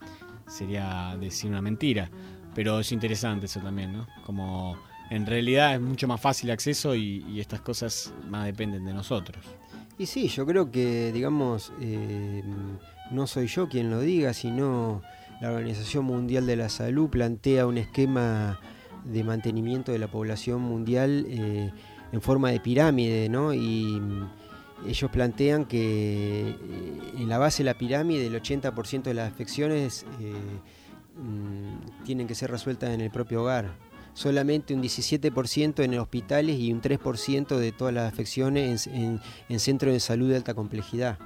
sería 0.48 1.16
decir 1.20 1.50
una 1.50 1.62
mentira. 1.62 2.10
Pero 2.52 2.80
es 2.80 2.90
interesante 2.90 3.46
eso 3.46 3.60
también, 3.60 3.92
¿no? 3.92 4.08
Como 4.26 4.76
en 5.10 5.26
realidad 5.26 5.74
es 5.74 5.80
mucho 5.80 6.08
más 6.08 6.20
fácil 6.20 6.50
acceso 6.50 6.94
y, 6.94 7.38
estas 7.40 7.60
cosas 7.60 8.12
más 8.28 8.46
dependen 8.46 8.84
de 8.84 8.94
nosotros. 8.94 9.44
Y 10.00 10.06
sí, 10.06 10.28
yo 10.28 10.46
creo 10.46 10.70
que, 10.70 11.12
digamos, 11.12 11.74
eh, 11.78 12.42
no 13.10 13.26
soy 13.26 13.48
yo 13.48 13.68
quien 13.68 13.90
lo 13.90 14.00
diga, 14.00 14.32
sino 14.32 15.02
la 15.42 15.52
Organización 15.52 16.06
Mundial 16.06 16.46
de 16.46 16.56
la 16.56 16.70
Salud 16.70 17.10
plantea 17.10 17.66
un 17.66 17.76
esquema 17.76 18.58
de 19.04 19.22
mantenimiento 19.24 19.92
de 19.92 19.98
la 19.98 20.10
población 20.10 20.62
mundial 20.62 21.26
eh, 21.28 21.70
en 22.12 22.22
forma 22.22 22.50
de 22.50 22.60
pirámide, 22.60 23.28
¿no? 23.28 23.52
Y 23.52 24.00
mm, 24.00 24.88
ellos 24.88 25.10
plantean 25.10 25.66
que 25.66 26.48
eh, 26.48 26.56
en 27.18 27.28
la 27.28 27.36
base 27.36 27.62
de 27.62 27.66
la 27.66 27.74
pirámide 27.76 28.26
el 28.26 28.42
80% 28.42 29.02
de 29.02 29.12
las 29.12 29.30
afecciones 29.30 30.06
mm, 31.14 32.04
tienen 32.06 32.26
que 32.26 32.34
ser 32.34 32.50
resueltas 32.50 32.88
en 32.88 33.02
el 33.02 33.10
propio 33.10 33.42
hogar. 33.42 33.89
Solamente 34.12 34.74
un 34.74 34.82
17% 34.82 35.82
en 35.82 35.98
hospitales 35.98 36.58
y 36.58 36.72
un 36.72 36.82
3% 36.82 37.56
de 37.56 37.72
todas 37.72 37.94
las 37.94 38.12
afecciones 38.12 38.86
en, 38.86 39.20
en 39.48 39.60
centros 39.60 39.92
de 39.92 40.00
salud 40.00 40.28
de 40.28 40.36
alta 40.36 40.54
complejidad 40.54 41.18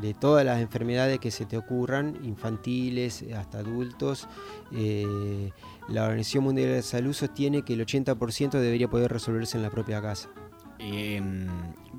de 0.00 0.14
todas 0.14 0.44
las 0.44 0.60
enfermedades 0.60 1.18
que 1.18 1.30
se 1.30 1.44
te 1.44 1.56
ocurran, 1.56 2.18
infantiles 2.22 3.24
hasta 3.36 3.58
adultos. 3.58 4.28
Eh, 4.72 5.50
la 5.88 6.04
Organización 6.04 6.44
Mundial 6.44 6.68
de 6.68 6.76
la 6.76 6.82
Salud 6.82 7.12
sostiene 7.12 7.62
que 7.62 7.74
el 7.74 7.84
80% 7.84 8.52
debería 8.52 8.88
poder 8.88 9.12
resolverse 9.12 9.56
en 9.56 9.62
la 9.62 9.70
propia 9.70 10.00
casa. 10.00 10.28
Em, 10.78 11.46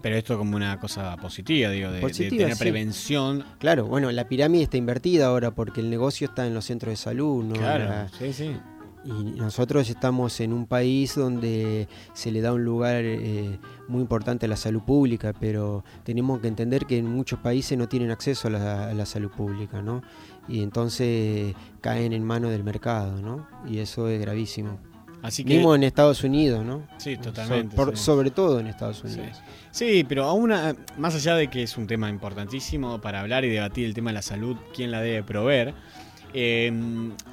pero 0.01 0.17
esto 0.17 0.37
como 0.37 0.57
una 0.57 0.77
cosa 0.77 1.15
positiva, 1.17 1.69
digo, 1.69 1.89
de, 1.91 2.01
tener 2.01 2.57
prevención. 2.57 3.45
Claro, 3.59 3.85
bueno, 3.85 4.11
la 4.11 4.27
pirámide 4.27 4.63
está 4.63 4.75
invertida 4.75 5.27
ahora 5.27 5.51
porque 5.51 5.79
el 5.79 5.89
negocio 5.89 6.27
está 6.27 6.45
en 6.45 6.53
los 6.53 6.65
centros 6.65 6.91
de 6.91 6.97
salud, 6.97 7.45
¿no? 7.45 7.53
Claro, 7.53 8.09
sí, 8.19 8.33
sí. 8.33 8.57
Y 9.05 9.11
nosotros 9.11 9.89
estamos 9.89 10.39
en 10.39 10.53
un 10.53 10.65
país 10.65 11.15
donde 11.15 11.87
se 12.13 12.31
le 12.31 12.41
da 12.41 12.53
un 12.53 12.63
lugar 12.63 13.03
eh, 13.03 13.59
muy 13.87 14.01
importante 14.01 14.45
a 14.45 14.49
la 14.49 14.55
salud 14.55 14.81
pública, 14.81 15.33
pero 15.37 15.83
tenemos 16.03 16.39
que 16.39 16.47
entender 16.47 16.85
que 16.85 16.97
en 16.97 17.07
muchos 17.07 17.39
países 17.39 17.77
no 17.77 17.89
tienen 17.89 18.11
acceso 18.11 18.47
a 18.47 18.51
la, 18.51 19.05
salud 19.05 19.29
pública, 19.29 19.81
¿no? 19.81 20.01
Y 20.47 20.63
entonces 20.63 21.53
caen 21.81 22.13
en 22.13 22.23
manos 22.23 22.51
del 22.51 22.63
mercado, 22.63 23.21
¿no? 23.21 23.47
Y 23.67 23.79
eso 23.79 24.07
es 24.07 24.21
gravísimo. 24.21 24.79
Así 25.21 25.45
que, 25.45 25.55
Mismo 25.55 25.73
en 25.73 25.83
Estados 25.83 26.21
Unidos, 26.23 26.65
¿no? 26.65 26.83
Sí, 26.97 27.15
totalmente. 27.15 27.77
Sobre 27.95 28.29
todo 28.29 28.59
en 28.59 28.67
Estados 28.67 29.03
Unidos. 29.03 29.41
Sí. 29.71 30.05
pero 30.07 30.25
aún 30.25 30.53
más 30.97 31.15
allá 31.15 31.35
de 31.35 31.49
que 31.49 31.63
es 31.63 31.77
un 31.77 31.87
tema 31.87 32.09
importantísimo 32.09 32.99
para 32.99 33.21
hablar 33.21 33.45
y 33.45 33.49
debatir 33.49 33.85
el 33.85 33.93
tema 33.93 34.09
de 34.09 34.15
la 34.15 34.21
salud, 34.21 34.57
quién 34.75 34.91
la 34.91 35.01
debe 35.01 35.23
proveer, 35.23 35.73
eh, 36.33 36.71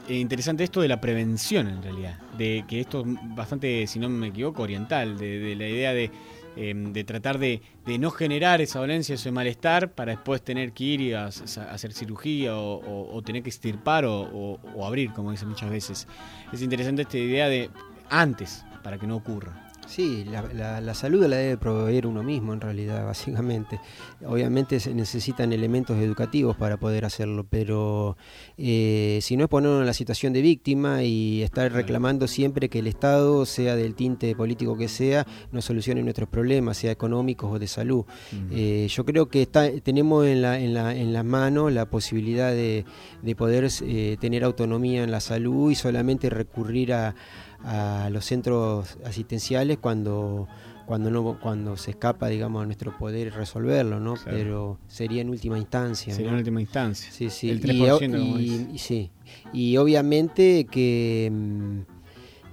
interesante 0.09 0.65
esto 0.65 0.81
de 0.81 0.89
la 0.89 1.01
prevención 1.01 1.69
en 1.69 1.83
realidad, 1.83 2.19
de 2.37 2.65
que 2.69 2.81
esto 2.81 3.01
es 3.01 3.07
bastante, 3.35 3.87
si 3.87 3.99
no 3.99 4.09
me 4.09 4.29
equivoco, 4.29 4.63
oriental, 4.63 5.19
de, 5.19 5.55
la 5.57 5.69
idea 5.69 5.95
de, 5.95 6.11
em, 6.57 6.93
tratar 7.05 7.39
de, 7.39 7.63
no 7.99 8.11
generar 8.11 8.61
esa 8.61 8.79
dolencia, 8.79 9.15
ese 9.15 9.33
malestar 9.33 9.93
para 9.93 10.13
después 10.13 10.43
tener 10.43 10.73
que 10.73 10.85
ir 10.85 11.01
y 11.01 11.13
hacer 11.15 11.93
cirugía 11.93 12.57
o, 12.57 13.23
tener 13.25 13.43
que 13.43 13.51
estirpar 13.51 14.05
o, 14.07 14.59
abrir, 14.85 15.13
como 15.13 15.31
dicen 15.31 15.49
muchas 15.49 15.71
veces. 15.71 16.07
Es 16.53 16.63
interesante 16.63 17.03
esta 17.03 17.19
idea 17.19 17.49
de 17.49 17.71
antes, 18.11 18.65
para 18.83 18.99
que 18.99 19.07
no 19.07 19.17
ocurra. 19.17 19.69
Sí, 19.90 20.24
la, 20.24 20.94
salud 20.94 21.26
la 21.26 21.37
debe 21.37 21.57
proveer 21.57 22.07
uno 22.07 22.22
mismo 22.22 22.53
en 22.53 22.61
realidad, 22.61 23.05
básicamente. 23.07 23.81
Obviamente 24.24 24.79
se 24.79 24.94
necesitan 24.94 25.53
elementos 25.53 25.98
educativos 25.98 26.57
para 26.57 26.76
poder 26.76 27.05
hacerlo, 27.05 27.44
pero 27.50 28.16
eh, 28.57 29.18
si 29.20 29.37
no 29.37 29.44
es 29.44 29.50
ponerlo 29.50 29.81
en 29.81 29.87
la 29.87 29.92
situación 29.92 30.33
de 30.33 30.42
víctima 30.42 31.03
y 31.03 31.42
estar 31.42 31.72
reclamando 31.72 32.29
siempre 32.29 32.68
que 32.68 32.79
el 32.79 32.87
Estado, 32.87 33.44
sea 33.46 33.74
del 33.74 33.96
tinte 33.96 34.37
político 34.37 34.79
que 34.79 34.87
sea, 34.87 35.26
nos 35.50 35.64
solucione 35.64 36.05
nuestros 36.05 36.29
problemas, 36.29 36.76
sea 36.76 36.92
económicos 36.92 37.53
o 37.53 37.59
de 37.59 37.66
salud. 37.66 38.05
Eh, 38.53 38.87
yo 38.88 39.05
creo 39.05 39.29
que 39.29 39.42
está, 39.42 39.68
tenemos 39.81 40.24
en, 40.24 40.42
la, 40.42 40.61
en, 40.61 40.72
la, 40.72 40.94
en 40.94 41.12
las 41.12 41.24
manos 41.24 41.72
la 41.72 41.90
posibilidad 41.90 42.53
de, 42.53 42.85
de 43.22 43.35
poder 43.35 43.68
eh, 43.83 44.16
tener 44.20 44.44
autonomía 44.44 45.03
en 45.03 45.11
la 45.11 45.18
salud 45.18 45.72
y 45.72 45.74
solamente 45.74 46.31
recurrir 46.31 46.92
a 46.92 47.16
a 47.64 48.09
los 48.11 48.25
centros 48.25 48.99
asistenciales 49.05 49.79
cuando 49.79 50.49
cuando 50.87 51.11
no 51.11 51.38
cuando 51.38 51.77
se 51.77 51.92
escapa 51.92 52.29
digamos 52.29 52.62
a 52.62 52.66
nuestro 52.66 52.96
poder 52.99 53.33
resolverlo 53.33 54.01
no 54.01 54.14
pero 54.25 54.79
sería 54.88 55.20
en 55.23 55.31
última 55.31 55.59
instancia 55.59 56.14
sería 56.14 56.31
en 56.31 56.38
última 56.38 56.61
instancia. 56.61 57.11
Sí 57.12 57.31
sí. 57.31 57.51
El 57.51 57.61
3% 57.61 58.40
y, 58.73 58.79
sí. 58.79 59.11
Y 59.53 59.77
obviamente 59.77 60.66
que 60.70 61.31
mm, 61.33 61.81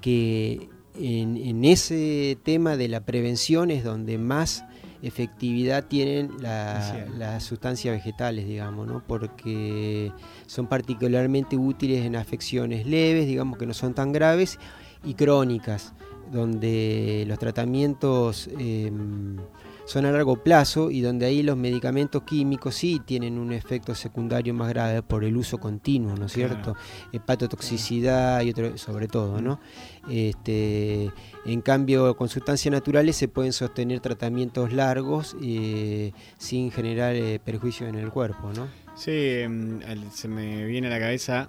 que 0.02 0.70
en, 1.00 1.66
ese 1.66 2.38
tema 2.44 2.78
de 2.78 2.88
la 2.88 3.02
prevención 3.02 3.72
es 3.72 3.84
donde 3.84 4.18
más 4.18 4.64
efectividad 5.02 5.86
tienen 5.86 6.32
las 6.42 7.44
sustancias 7.44 7.96
vegetales, 7.96 8.48
digamos, 8.48 8.88
¿no? 8.88 9.04
porque 9.06 10.12
son 10.48 10.68
particularmente 10.68 11.56
útiles 11.56 12.06
en 12.06 12.16
afecciones 12.16 12.88
leves, 12.88 13.28
digamos 13.28 13.58
que 13.58 13.66
no 13.66 13.74
son 13.74 13.94
tan 13.94 14.12
graves, 14.12 14.60
y 15.08 15.14
crónicas, 15.14 15.94
donde 16.32 17.24
los 17.28 17.40
tratamientos 17.40 18.50
em, 18.60 19.38
son 19.86 20.06
a 20.06 20.12
largo 20.12 20.44
plazo 20.44 20.92
y 20.92 21.00
donde 21.00 21.26
ahí 21.26 21.44
los 21.44 21.56
medicamentos 21.56 22.24
químicos 22.24 22.76
sí 22.76 23.02
tienen 23.06 23.38
un 23.38 23.54
efecto 23.54 23.96
secundario 23.96 24.54
más 24.54 24.68
grave 24.68 25.02
por 25.02 25.24
el 25.24 25.38
uso 25.38 25.60
continuo, 25.60 26.14
¿no 26.18 26.26
es 26.26 26.34
cierto? 26.34 26.76
Hepatotoxicidad 27.14 28.42
y 28.42 28.50
otro, 28.50 28.78
sobre 28.78 29.08
todo, 29.08 29.40
¿no? 29.40 29.62
Este, 30.10 31.10
en 31.46 31.62
cambio, 31.62 32.18
con 32.18 32.28
sustancias 32.28 32.70
naturales 32.70 33.16
se 33.16 33.30
pueden 33.30 33.54
sostener 33.54 34.02
tratamientos 34.02 34.74
largos 34.74 35.38
eh, 35.42 36.12
sin 36.38 36.70
generar 36.70 37.16
eh, 37.16 37.40
perjuicio 37.40 37.88
en 37.88 37.96
el 37.96 38.12
cuerpo, 38.12 38.52
¿no? 38.54 38.68
Sí, 38.98 39.12
em, 39.14 39.80
se 40.12 40.28
me 40.28 40.66
viene 40.66 40.88
a 40.88 40.90
la 40.90 41.00
cabeza 41.00 41.48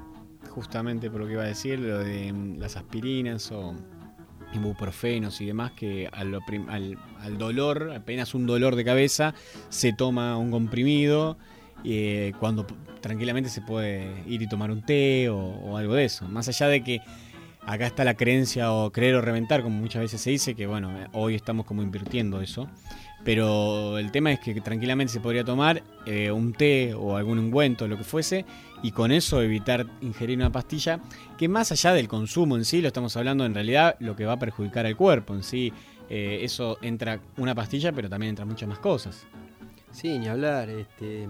justamente 0.51 1.11
por 1.11 1.21
lo 1.21 1.27
que 1.27 1.33
iba 1.35 1.43
a 1.43 1.47
decir, 1.47 1.79
lo 1.79 1.99
de 1.99 2.33
mm, 2.33 2.59
las 2.59 2.77
aspirinas 2.77 3.51
o 3.53 3.75
ibuprofenos 4.53 5.41
y 5.41 5.47
demás, 5.47 5.73
que 5.73 6.09
al, 6.13 6.39
al, 6.69 7.39
dolor, 7.39 7.93
apenas 7.95 8.35
un 8.35 8.47
dolor 8.47 8.77
de 8.77 8.85
cabeza, 8.85 9.35
se 9.69 9.93
toma 9.93 10.37
un 10.39 10.51
comprimido, 10.51 11.37
eh, 11.85 12.33
cuando 12.41 12.67
tranquilamente 13.01 13.51
se 13.51 13.61
puede 13.61 14.25
ir 14.27 14.43
y 14.43 14.49
tomar 14.49 14.71
un 14.71 14.83
té 14.83 15.29
o, 15.29 15.77
algo 15.77 15.95
de 15.95 16.05
eso. 16.05 16.27
Más 16.29 16.49
allá 16.49 16.69
de 16.69 16.83
que 16.83 17.01
acá 17.69 17.87
está 17.87 18.03
la 18.03 18.15
creencia 18.15 18.73
o 18.73 18.91
creer 18.91 19.15
o 19.15 19.21
reventar, 19.21 19.63
como 19.63 19.79
muchas 19.79 20.01
veces 20.01 20.23
se 20.23 20.31
dice, 20.31 20.55
que 20.55 20.67
bueno, 20.67 20.91
hoy 21.13 21.35
estamos 21.35 21.67
como 21.67 21.83
invirtiendo 21.83 22.41
eso. 22.41 22.67
Pero 23.25 23.99
el 23.99 24.11
tema 24.11 24.33
es 24.33 24.41
que 24.41 24.59
tranquilamente 24.63 25.13
se 25.13 25.21
podría 25.21 25.45
tomar 25.45 25.83
eh, 26.07 26.31
un 26.31 26.55
té 26.55 26.95
o 26.95 27.17
algún 27.17 27.39
ungüento, 27.39 27.87
lo 27.87 27.99
que 27.99 28.05
fuese, 28.05 28.47
y 28.83 28.93
con 28.93 29.13
eso 29.13 29.43
evitar 29.43 29.87
ingerir 30.01 30.39
una 30.39 30.51
pastilla 30.51 31.01
que 31.37 31.47
más 31.47 31.71
allá 31.71 31.93
del 31.93 32.09
consumo 32.09 32.57
en 32.57 32.65
sí, 32.65 32.81
lo 32.81 32.89
estamos 32.89 33.15
hablando 33.19 33.45
en 33.45 33.53
realidad 33.53 33.97
lo 33.99 34.17
que 34.17 34.25
va 34.25 34.35
a 34.35 34.39
perjudicar 34.39 34.87
al 34.87 34.97
cuerpo 34.97 35.35
en 35.35 35.43
sí. 35.43 35.71
Eh, 36.09 36.39
eso 36.43 36.79
entra 36.81 37.21
una 37.37 37.55
pastilla, 37.55 37.93
pero 37.93 38.09
también 38.09 38.31
entra 38.31 38.47
muchas 38.47 38.67
más 38.67 38.79
cosas. 38.79 39.27
Sí, 39.91 40.19
ni 40.19 40.27
hablar. 40.29 40.71
Este, 40.71 41.29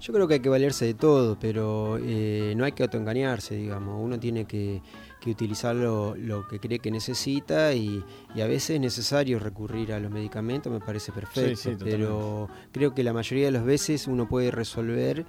yo 0.00 0.12
creo 0.12 0.26
que 0.26 0.34
hay 0.34 0.40
que 0.40 0.48
valerse 0.48 0.86
de 0.86 0.94
todo, 0.94 1.38
pero 1.38 1.98
eh, 2.02 2.54
no 2.56 2.64
hay 2.64 2.72
que 2.72 2.82
autoengañarse, 2.82 3.54
digamos. 3.54 4.02
Uno 4.02 4.18
tiene 4.18 4.46
que 4.46 4.80
que 5.20 5.30
utilizar 5.30 5.76
lo, 5.76 6.16
que 6.48 6.58
cree 6.58 6.78
que 6.78 6.90
necesita 6.90 7.74
y, 7.74 8.02
a 8.34 8.46
veces 8.46 8.70
es 8.70 8.80
necesario 8.80 9.38
recurrir 9.38 9.92
a 9.92 10.00
los 10.00 10.10
medicamentos, 10.10 10.72
me 10.72 10.80
parece 10.80 11.12
perfecto, 11.12 11.76
pero 11.78 12.48
creo 12.72 12.94
que 12.94 13.04
la 13.04 13.12
mayoría 13.12 13.46
de 13.46 13.52
las 13.52 13.64
veces 13.64 14.06
uno 14.06 14.28
puede 14.28 14.50
resolver 14.50 15.26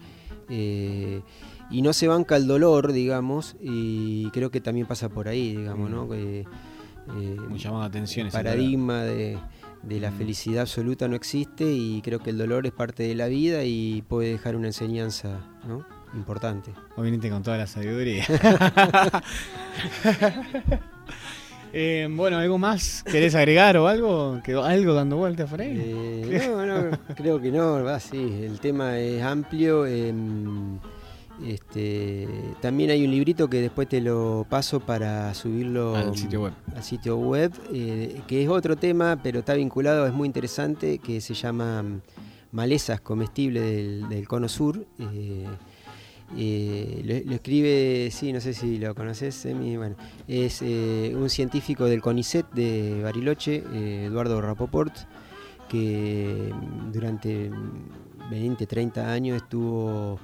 eh, 0.49 1.21
y 1.69 1.81
no 1.81 1.93
se 1.93 2.07
banca 2.07 2.35
el 2.35 2.47
dolor, 2.47 2.91
digamos, 2.91 3.55
y 3.61 4.29
creo 4.31 4.49
que 4.51 4.61
también 4.61 4.87
pasa 4.87 5.09
por 5.09 5.27
ahí, 5.27 5.55
digamos, 5.55 5.89
¿no? 5.89 6.05
Mm. 6.05 6.13
Eh, 6.13 6.45
llamado 7.55 7.83
atención. 7.83 8.27
El 8.27 8.31
paradigma 8.31 9.03
de, 9.03 9.37
de 9.83 9.99
la 9.99 10.11
mm. 10.11 10.17
felicidad 10.17 10.61
absoluta 10.61 11.07
no 11.07 11.15
existe 11.15 11.71
y 11.71 12.01
creo 12.01 12.19
que 12.19 12.29
el 12.29 12.37
dolor 12.37 12.65
es 12.65 12.71
parte 12.71 13.03
de 13.03 13.15
la 13.15 13.27
vida 13.27 13.63
y 13.63 14.03
puede 14.07 14.31
dejar 14.31 14.55
una 14.55 14.67
enseñanza, 14.67 15.39
¿no? 15.67 15.85
Importante. 16.13 16.71
Hoy 16.95 17.05
viniste 17.05 17.29
con 17.29 17.43
toda 17.43 17.57
la 17.57 17.67
sabiduría. 17.67 18.25
Eh, 21.73 22.05
bueno, 22.11 22.37
¿algo 22.37 22.57
más 22.57 23.01
querés 23.03 23.33
agregar 23.33 23.77
o 23.77 23.87
algo? 23.87 24.41
¿Quedó 24.43 24.65
algo 24.65 24.93
dando 24.93 25.15
vueltas 25.15 25.49
por 25.49 25.61
ahí? 25.61 25.71
Eh, 25.73 26.49
no, 26.49 26.65
no, 26.65 26.99
creo 27.15 27.39
que 27.39 27.49
no, 27.49 27.81
va, 27.81 27.97
sí. 27.97 28.41
El 28.43 28.59
tema 28.59 28.99
es 28.99 29.23
amplio. 29.23 29.85
Em, 29.85 30.79
Este, 31.45 32.27
también 32.61 32.91
hay 32.91 33.03
un 33.03 33.11
librito 33.11 33.49
que 33.49 33.61
después 33.61 33.89
te 33.89 33.99
lo 33.99 34.45
paso 34.47 34.79
para 34.79 35.33
subirlo 35.33 35.95
al 35.95 36.15
sitio 36.15 36.43
web, 36.43 36.53
al 36.75 36.83
sitio 36.83 37.17
web 37.17 37.51
eh, 37.73 38.21
que 38.27 38.43
es 38.43 38.49
otro 38.49 38.75
tema, 38.75 39.19
pero 39.23 39.39
está 39.39 39.55
vinculado, 39.55 40.05
es 40.05 40.13
muy 40.13 40.27
interesante, 40.27 40.99
que 40.99 41.19
se 41.19 41.33
llama 41.33 41.83
Malezas 42.51 43.01
comestibles 43.01 44.07
del, 44.07 44.27
Cono 44.27 44.47
Sur. 44.47 44.85
Eh, 44.99 45.47
eh, 46.37 47.23
lo, 47.25 47.33
escribe, 47.35 48.09
sí, 48.11 48.31
no 48.33 48.41
sé 48.41 48.53
si 48.53 48.77
lo 48.77 48.95
conoces, 48.95 49.47
bueno, 49.53 49.95
es 50.27 50.61
un 50.61 51.29
científico 51.29 51.85
del 51.85 52.01
CONICET 52.01 52.51
de 52.51 53.01
Bariloche, 53.03 53.63
Eduardo 54.05 54.41
Rapoport, 54.41 54.93
que 55.69 56.51
durante 56.91 57.49
20, 58.29 58.65
30 58.65 59.11
años 59.11 59.37
estuvo 59.37 60.19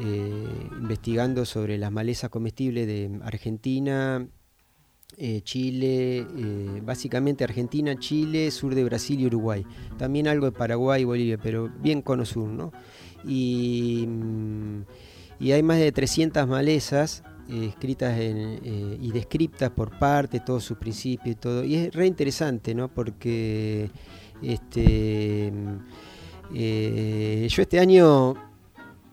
eh, 0.00 0.68
investigando 0.78 1.44
sobre 1.44 1.76
las 1.76 1.90
malezas 1.90 2.30
comestibles 2.30 2.86
de 2.86 3.18
Argentina, 3.22 4.26
eh, 5.16 5.40
Chile, 5.42 6.18
eh, 6.20 6.80
básicamente 6.84 7.44
Argentina, 7.44 7.98
Chile, 7.98 8.50
sur 8.50 8.74
de 8.74 8.84
Brasil 8.84 9.20
y 9.20 9.26
Uruguay. 9.26 9.66
También 9.98 10.28
algo 10.28 10.46
de 10.46 10.52
Paraguay 10.52 11.02
y 11.02 11.04
Bolivia, 11.04 11.38
pero 11.38 11.68
bien 11.80 12.02
cono 12.02 12.24
sur, 12.24 12.48
¿no? 12.48 12.72
Y, 13.26 14.06
mm, 14.06 14.82
y 15.40 15.52
hay 15.52 15.62
más 15.62 15.78
de 15.78 15.90
300 15.90 16.46
malezas 16.46 17.24
escritas 17.50 18.16
y 18.20 19.10
descriptas 19.10 19.70
por 19.70 19.98
parte, 19.98 20.40
todos 20.40 20.62
sus 20.62 20.78
principios 20.78 21.36
y 21.36 21.38
todo. 21.38 21.64
Y 21.64 21.74
es 21.76 21.94
re 21.94 22.06
interesante, 22.06 22.74
¿no? 22.74 22.88
Porque 22.88 23.90
este, 24.42 25.52
mm, 25.52 26.56
yo 27.48 27.62
este 27.62 27.80
año 27.80 28.34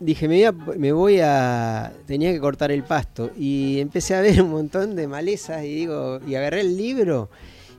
dije, 0.00 0.28
me 0.28 0.36
voy, 0.36 0.44
a, 0.44 0.52
me 0.52 0.92
voy 0.92 1.20
a. 1.20 1.92
Tenía 2.06 2.32
que 2.32 2.40
cortar 2.40 2.70
el 2.70 2.84
pasto. 2.84 3.30
Y 3.36 3.80
empecé 3.80 4.14
a 4.14 4.20
ver 4.20 4.42
un 4.42 4.50
montón 4.50 4.94
de 4.94 5.08
malezas 5.08 5.64
y 5.64 5.74
digo. 5.74 6.20
Y 6.26 6.34
agarré 6.34 6.60
el 6.60 6.76
libro 6.76 7.30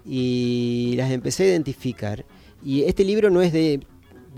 y 0.05 0.93
las 0.97 1.11
empecé 1.11 1.43
a 1.43 1.47
identificar. 1.47 2.25
Y 2.63 2.83
este 2.83 3.03
libro 3.03 3.29
no 3.29 3.41
es 3.41 3.53
de, 3.53 3.79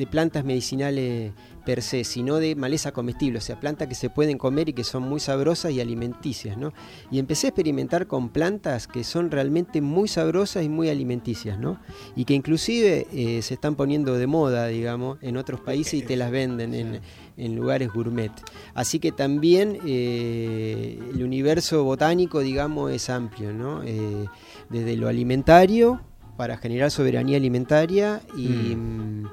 de 0.01 0.07
plantas 0.07 0.43
medicinales 0.43 1.31
per 1.63 1.83
se, 1.83 2.03
sino 2.03 2.37
de 2.37 2.55
maleza 2.55 2.91
comestible, 2.91 3.37
o 3.37 3.41
sea, 3.41 3.59
plantas 3.59 3.87
que 3.87 3.93
se 3.93 4.09
pueden 4.09 4.39
comer 4.39 4.69
y 4.69 4.73
que 4.73 4.83
son 4.83 5.03
muy 5.03 5.19
sabrosas 5.19 5.71
y 5.73 5.79
alimenticias, 5.79 6.57
¿no? 6.57 6.73
Y 7.11 7.19
empecé 7.19 7.45
a 7.45 7.49
experimentar 7.49 8.07
con 8.07 8.29
plantas 8.29 8.87
que 8.87 9.03
son 9.03 9.29
realmente 9.29 9.79
muy 9.79 10.07
sabrosas 10.07 10.65
y 10.65 10.69
muy 10.69 10.89
alimenticias, 10.89 11.59
¿no? 11.59 11.79
Y 12.15 12.25
que 12.25 12.33
inclusive 12.33 13.05
eh, 13.13 13.43
se 13.43 13.53
están 13.53 13.75
poniendo 13.75 14.15
de 14.15 14.25
moda, 14.25 14.65
digamos, 14.65 15.19
en 15.21 15.37
otros 15.37 15.61
países 15.61 15.93
y 15.93 16.01
te 16.01 16.15
las 16.15 16.31
venden 16.31 16.73
en, 16.73 16.99
en 17.37 17.55
lugares 17.55 17.93
gourmet. 17.93 18.31
Así 18.73 18.97
que 18.97 19.11
también 19.11 19.77
eh, 19.85 20.97
el 21.13 21.23
universo 21.23 21.83
botánico, 21.83 22.39
digamos, 22.39 22.91
es 22.91 23.07
amplio, 23.11 23.53
¿no? 23.53 23.83
Eh, 23.83 24.25
desde 24.71 24.97
lo 24.97 25.07
alimentario, 25.07 26.01
para 26.37 26.57
generar 26.57 26.89
soberanía 26.89 27.37
alimentaria 27.37 28.23
y... 28.35 28.47
Mm. 28.75 29.29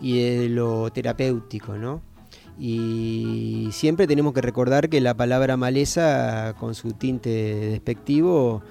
Y 0.00 0.20
de 0.20 0.48
lo 0.48 0.90
terapéutico, 0.90 1.76
¿no? 1.76 2.02
Y 2.58 3.68
siempre 3.72 4.06
tenemos 4.06 4.32
que 4.32 4.40
recordar 4.40 4.88
que 4.88 5.00
la 5.00 5.14
palabra 5.14 5.56
maleza, 5.56 6.54
con 6.58 6.74
su 6.74 6.92
tinte 6.92 7.30
despectivo, 7.30 8.62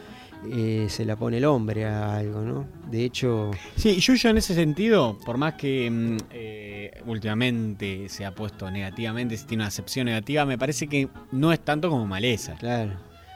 eh, 0.52 0.88
se 0.90 1.06
la 1.06 1.16
pone 1.16 1.38
el 1.38 1.46
hombre 1.46 1.86
a 1.86 2.18
algo, 2.18 2.42
¿no? 2.42 2.68
De 2.90 3.04
hecho... 3.04 3.52
Sí, 3.76 4.00
Yuyo 4.00 4.30
en 4.30 4.38
ese 4.38 4.56
sentido, 4.56 5.18
por 5.26 5.38
más 5.38 5.54
que 5.54 5.90
mm, 5.90 6.18
eh, 6.32 7.02
últimamente 7.06 8.10
se 8.10 8.26
ha 8.26 8.34
puesto 8.34 8.70
negativamente, 8.70 9.38
si 9.38 9.46
tiene 9.46 9.64
una 9.64 9.68
acepción 9.68 10.06
negativa, 10.06 10.46
me 10.46 10.58
parece 10.58 10.88
que 10.88 11.08
no 11.32 11.52
es 11.52 11.60
tanto 11.60 11.90
como 11.90 12.06
maleza. 12.06 12.56
Claro. 12.56 12.94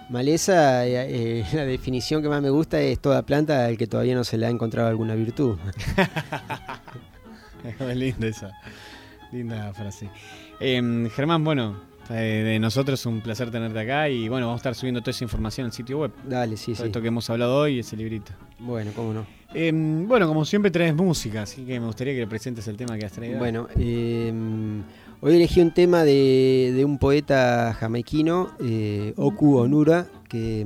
Maleza, 0.09 0.87
eh, 0.87 1.45
la 1.53 1.65
definición 1.65 2.21
que 2.21 2.29
más 2.29 2.41
me 2.41 2.49
gusta 2.49 2.81
es 2.81 2.99
toda 2.99 3.23
planta 3.23 3.65
al 3.65 3.77
que 3.77 3.87
todavía 3.87 4.15
no 4.15 4.23
se 4.23 4.37
le 4.37 4.47
ha 4.47 4.49
encontrado 4.49 4.87
alguna 4.89 5.15
virtud. 5.15 5.57
linda 7.95 8.27
esa. 8.27 8.51
Linda 9.31 9.73
frase. 9.73 10.09
Em, 10.59 11.09
Germán, 11.09 11.43
bueno, 11.43 11.79
eh, 12.09 12.43
de 12.43 12.59
nosotros 12.59 13.05
un 13.05 13.21
placer 13.21 13.51
tenerte 13.51 13.79
acá 13.79 14.09
y 14.09 14.27
bueno, 14.27 14.47
vamos 14.47 14.59
a 14.59 14.61
estar 14.61 14.75
subiendo 14.75 15.01
toda 15.01 15.11
esa 15.11 15.23
información 15.23 15.65
al 15.65 15.73
sitio 15.73 15.99
web. 15.99 16.11
Dale, 16.23 16.57
sí, 16.57 16.73
sí. 16.73 16.83
Esto 16.83 17.01
que 17.01 17.09
hemos 17.09 17.29
hablado 17.29 17.57
hoy, 17.57 17.79
ese 17.79 17.95
librito. 17.95 18.31
Bueno, 18.59 18.91
cómo 18.95 19.13
no. 19.13 19.25
Em, 19.53 20.07
bueno, 20.07 20.27
como 20.27 20.45
siempre 20.45 20.71
traes 20.71 20.95
música, 20.95 21.43
así 21.43 21.63
que 21.63 21.79
me 21.79 21.85
gustaría 21.85 22.13
que 22.13 22.19
le 22.19 22.27
presentes 22.27 22.67
el 22.67 22.77
tema 22.77 22.97
que 22.97 23.05
has 23.05 23.11
traído. 23.11 23.37
Bueno, 23.37 23.67
em, 23.75 24.83
hoy 25.21 25.35
elegí 25.35 25.61
un 25.61 25.71
tema 25.71 26.03
de, 26.03 26.81
un 26.85 26.97
poeta 26.97 27.75
jamaiquino, 27.79 28.51
eh, 28.59 29.13
Oku 29.15 29.57
Onura, 29.57 30.07
que 30.27 30.65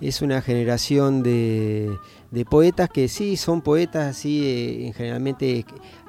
es 0.00 0.22
una 0.22 0.40
generación 0.42 1.22
de 1.22 1.98
poetas 2.48 2.88
que 2.88 3.08
sí 3.08 3.36
son 3.36 3.60
poetas 3.60 4.16
así, 4.16 4.42
eh, 4.44 4.92
generalmente 4.96 5.64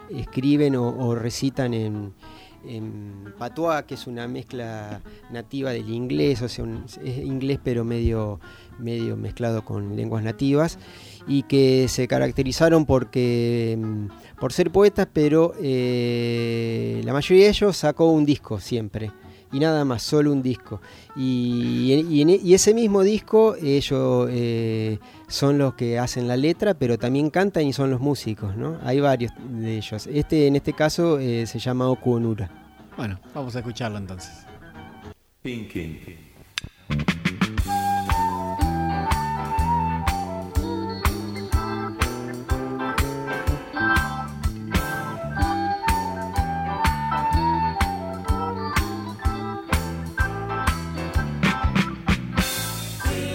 escriben 0.10 0.76
o, 0.76 1.16
recitan 1.16 1.74
en, 1.74 2.14
en 2.66 3.34
que 3.88 3.94
es 3.94 4.08
una 4.08 4.28
mezcla 4.28 5.02
nativa 5.32 5.72
del 5.72 5.90
inglés, 5.90 6.42
o 6.42 6.50
sea, 6.50 6.66
es 7.04 7.18
inglés 7.18 7.60
pero 7.64 7.84
medio, 7.84 8.40
medio 8.78 9.18
mezclado 9.18 9.64
con 9.64 9.96
lenguas 9.96 10.24
nativas, 10.24 10.78
y 11.28 11.44
que 11.44 11.88
se 11.88 12.08
caracterizaron 12.08 12.86
porque, 12.86 13.78
mm, 13.80 14.40
por 14.40 14.54
ser 14.54 14.72
poetas, 14.72 15.08
pero 15.12 15.54
eh, 15.62 17.02
la 17.04 17.14
mayoría 17.14 17.46
de 17.46 17.50
ellos 17.52 17.78
sacó 17.78 18.12
un 18.12 18.26
disco 18.26 18.60
siempre 18.60 19.12
y 19.52 19.60
nada 19.60 19.86
más, 19.86 20.04
solo 20.04 20.32
un 20.32 20.42
disco. 20.42 20.82
Y, 21.16 22.06
y, 22.10 22.54
ese 22.54 22.74
mismo 22.74 23.04
disco 23.04 23.56
ellos 23.62 24.30
eh, 24.32 25.00
son 25.28 25.58
los 25.58 25.74
que 25.74 26.00
hacen 26.00 26.28
la 26.28 26.38
letra, 26.38 26.74
pero 26.74 26.98
también 26.98 27.30
cantan 27.30 27.66
y 27.68 27.74
son 27.74 27.92
los 27.92 28.00
músicos, 28.00 28.56
¿no? 28.56 28.78
Hay 28.84 29.00
varios 29.00 29.32
de 29.50 29.78
ellos. 29.78 30.08
Este 30.08 30.48
en 30.48 30.56
este 30.56 30.74
caso 30.74 31.20
eh, 31.20 31.46
se 31.46 31.60
llama 31.60 31.90
Onura 31.90 32.50
Bueno, 32.98 33.20
vamos 33.34 33.56
a 33.56 33.60
escucharlo 33.60 33.98
entonces. 33.98 34.32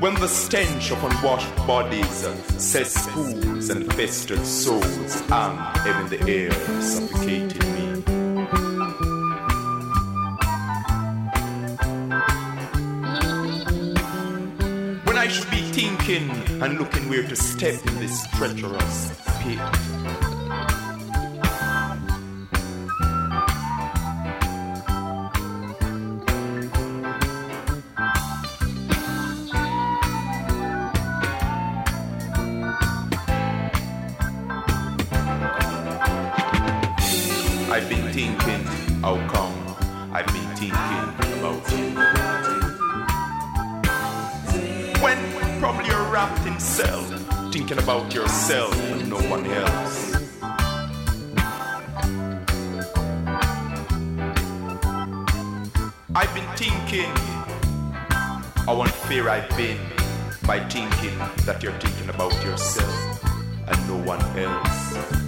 When 0.00 0.14
the 0.14 0.28
stench 0.28 0.90
of 0.92 1.04
unwashed 1.04 1.54
bodies, 1.66 2.26
cesspools 2.56 3.68
and 3.68 3.92
festered 3.92 4.46
souls 4.46 5.20
hang 5.28 5.58
heavy 5.74 6.16
in 6.16 6.26
the 6.26 6.32
air, 6.32 6.52
suffocating 6.80 7.74
me. 7.74 8.00
When 15.04 15.18
I 15.18 15.28
should 15.28 15.50
be 15.50 15.60
thinking 15.60 16.30
and 16.62 16.78
looking 16.78 17.06
where 17.10 17.28
to 17.28 17.36
step 17.36 17.86
in 17.86 18.00
this 18.00 18.26
treacherous 18.38 19.12
pit. 19.42 20.29
about 41.40 41.70
when 45.02 45.18
probably 45.58 45.86
you're 45.86 46.12
wrapped 46.12 46.46
in 46.46 46.60
self, 46.60 47.08
thinking 47.50 47.78
about 47.78 48.12
yourself 48.12 48.74
and 48.92 49.08
no 49.08 49.16
one 49.30 49.46
else. 49.46 50.16
I've 56.14 56.34
been 56.34 56.50
thinking 56.56 57.10
how 58.66 58.82
unfair 58.82 59.30
I've 59.30 59.48
been 59.56 59.78
by 60.46 60.60
thinking 60.68 61.16
that 61.46 61.62
you're 61.62 61.78
thinking 61.80 62.10
about 62.10 62.34
yourself 62.44 63.24
and 63.66 63.88
no 63.88 63.96
one 63.96 64.20
else. 64.38 65.19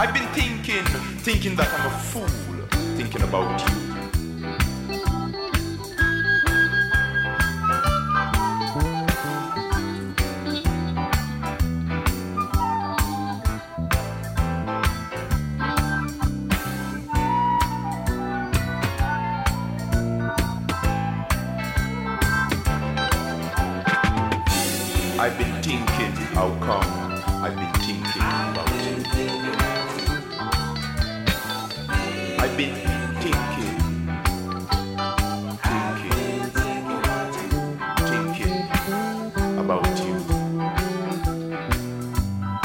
I've 0.00 0.14
been 0.14 0.28
thinking, 0.28 0.84
thinking 1.24 1.56
that 1.56 1.68
I'm 1.74 1.86
a 1.86 1.90
fool, 1.90 2.28
thinking 2.96 3.22
about 3.22 3.68
you. 3.68 3.87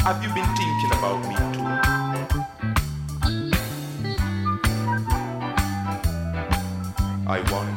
Have 0.04 0.22
you 0.22 0.28
been 0.34 0.44
thinking 0.58 0.92
about 0.92 1.20
me 1.30 1.36
too? 1.54 1.64
I 7.26 7.40
want 7.50 7.73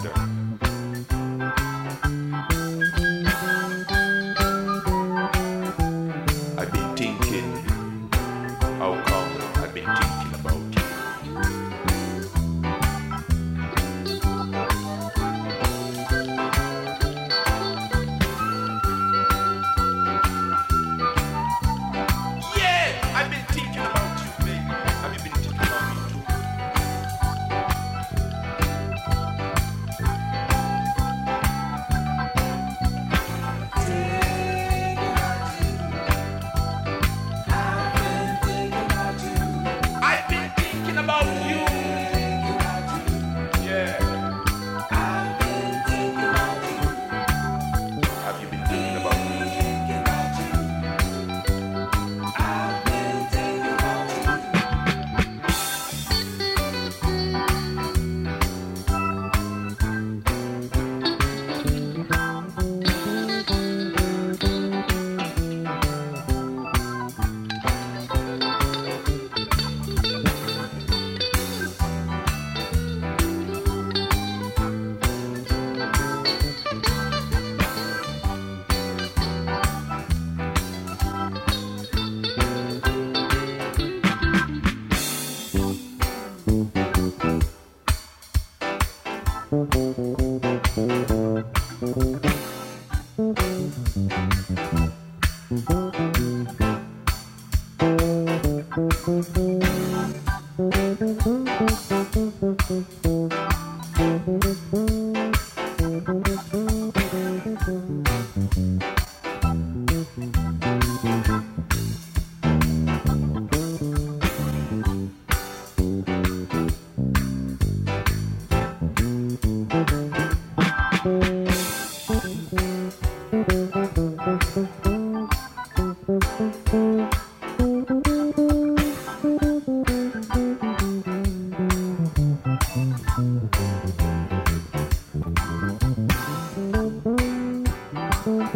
Thank 138.26 138.54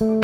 you. 0.00 0.23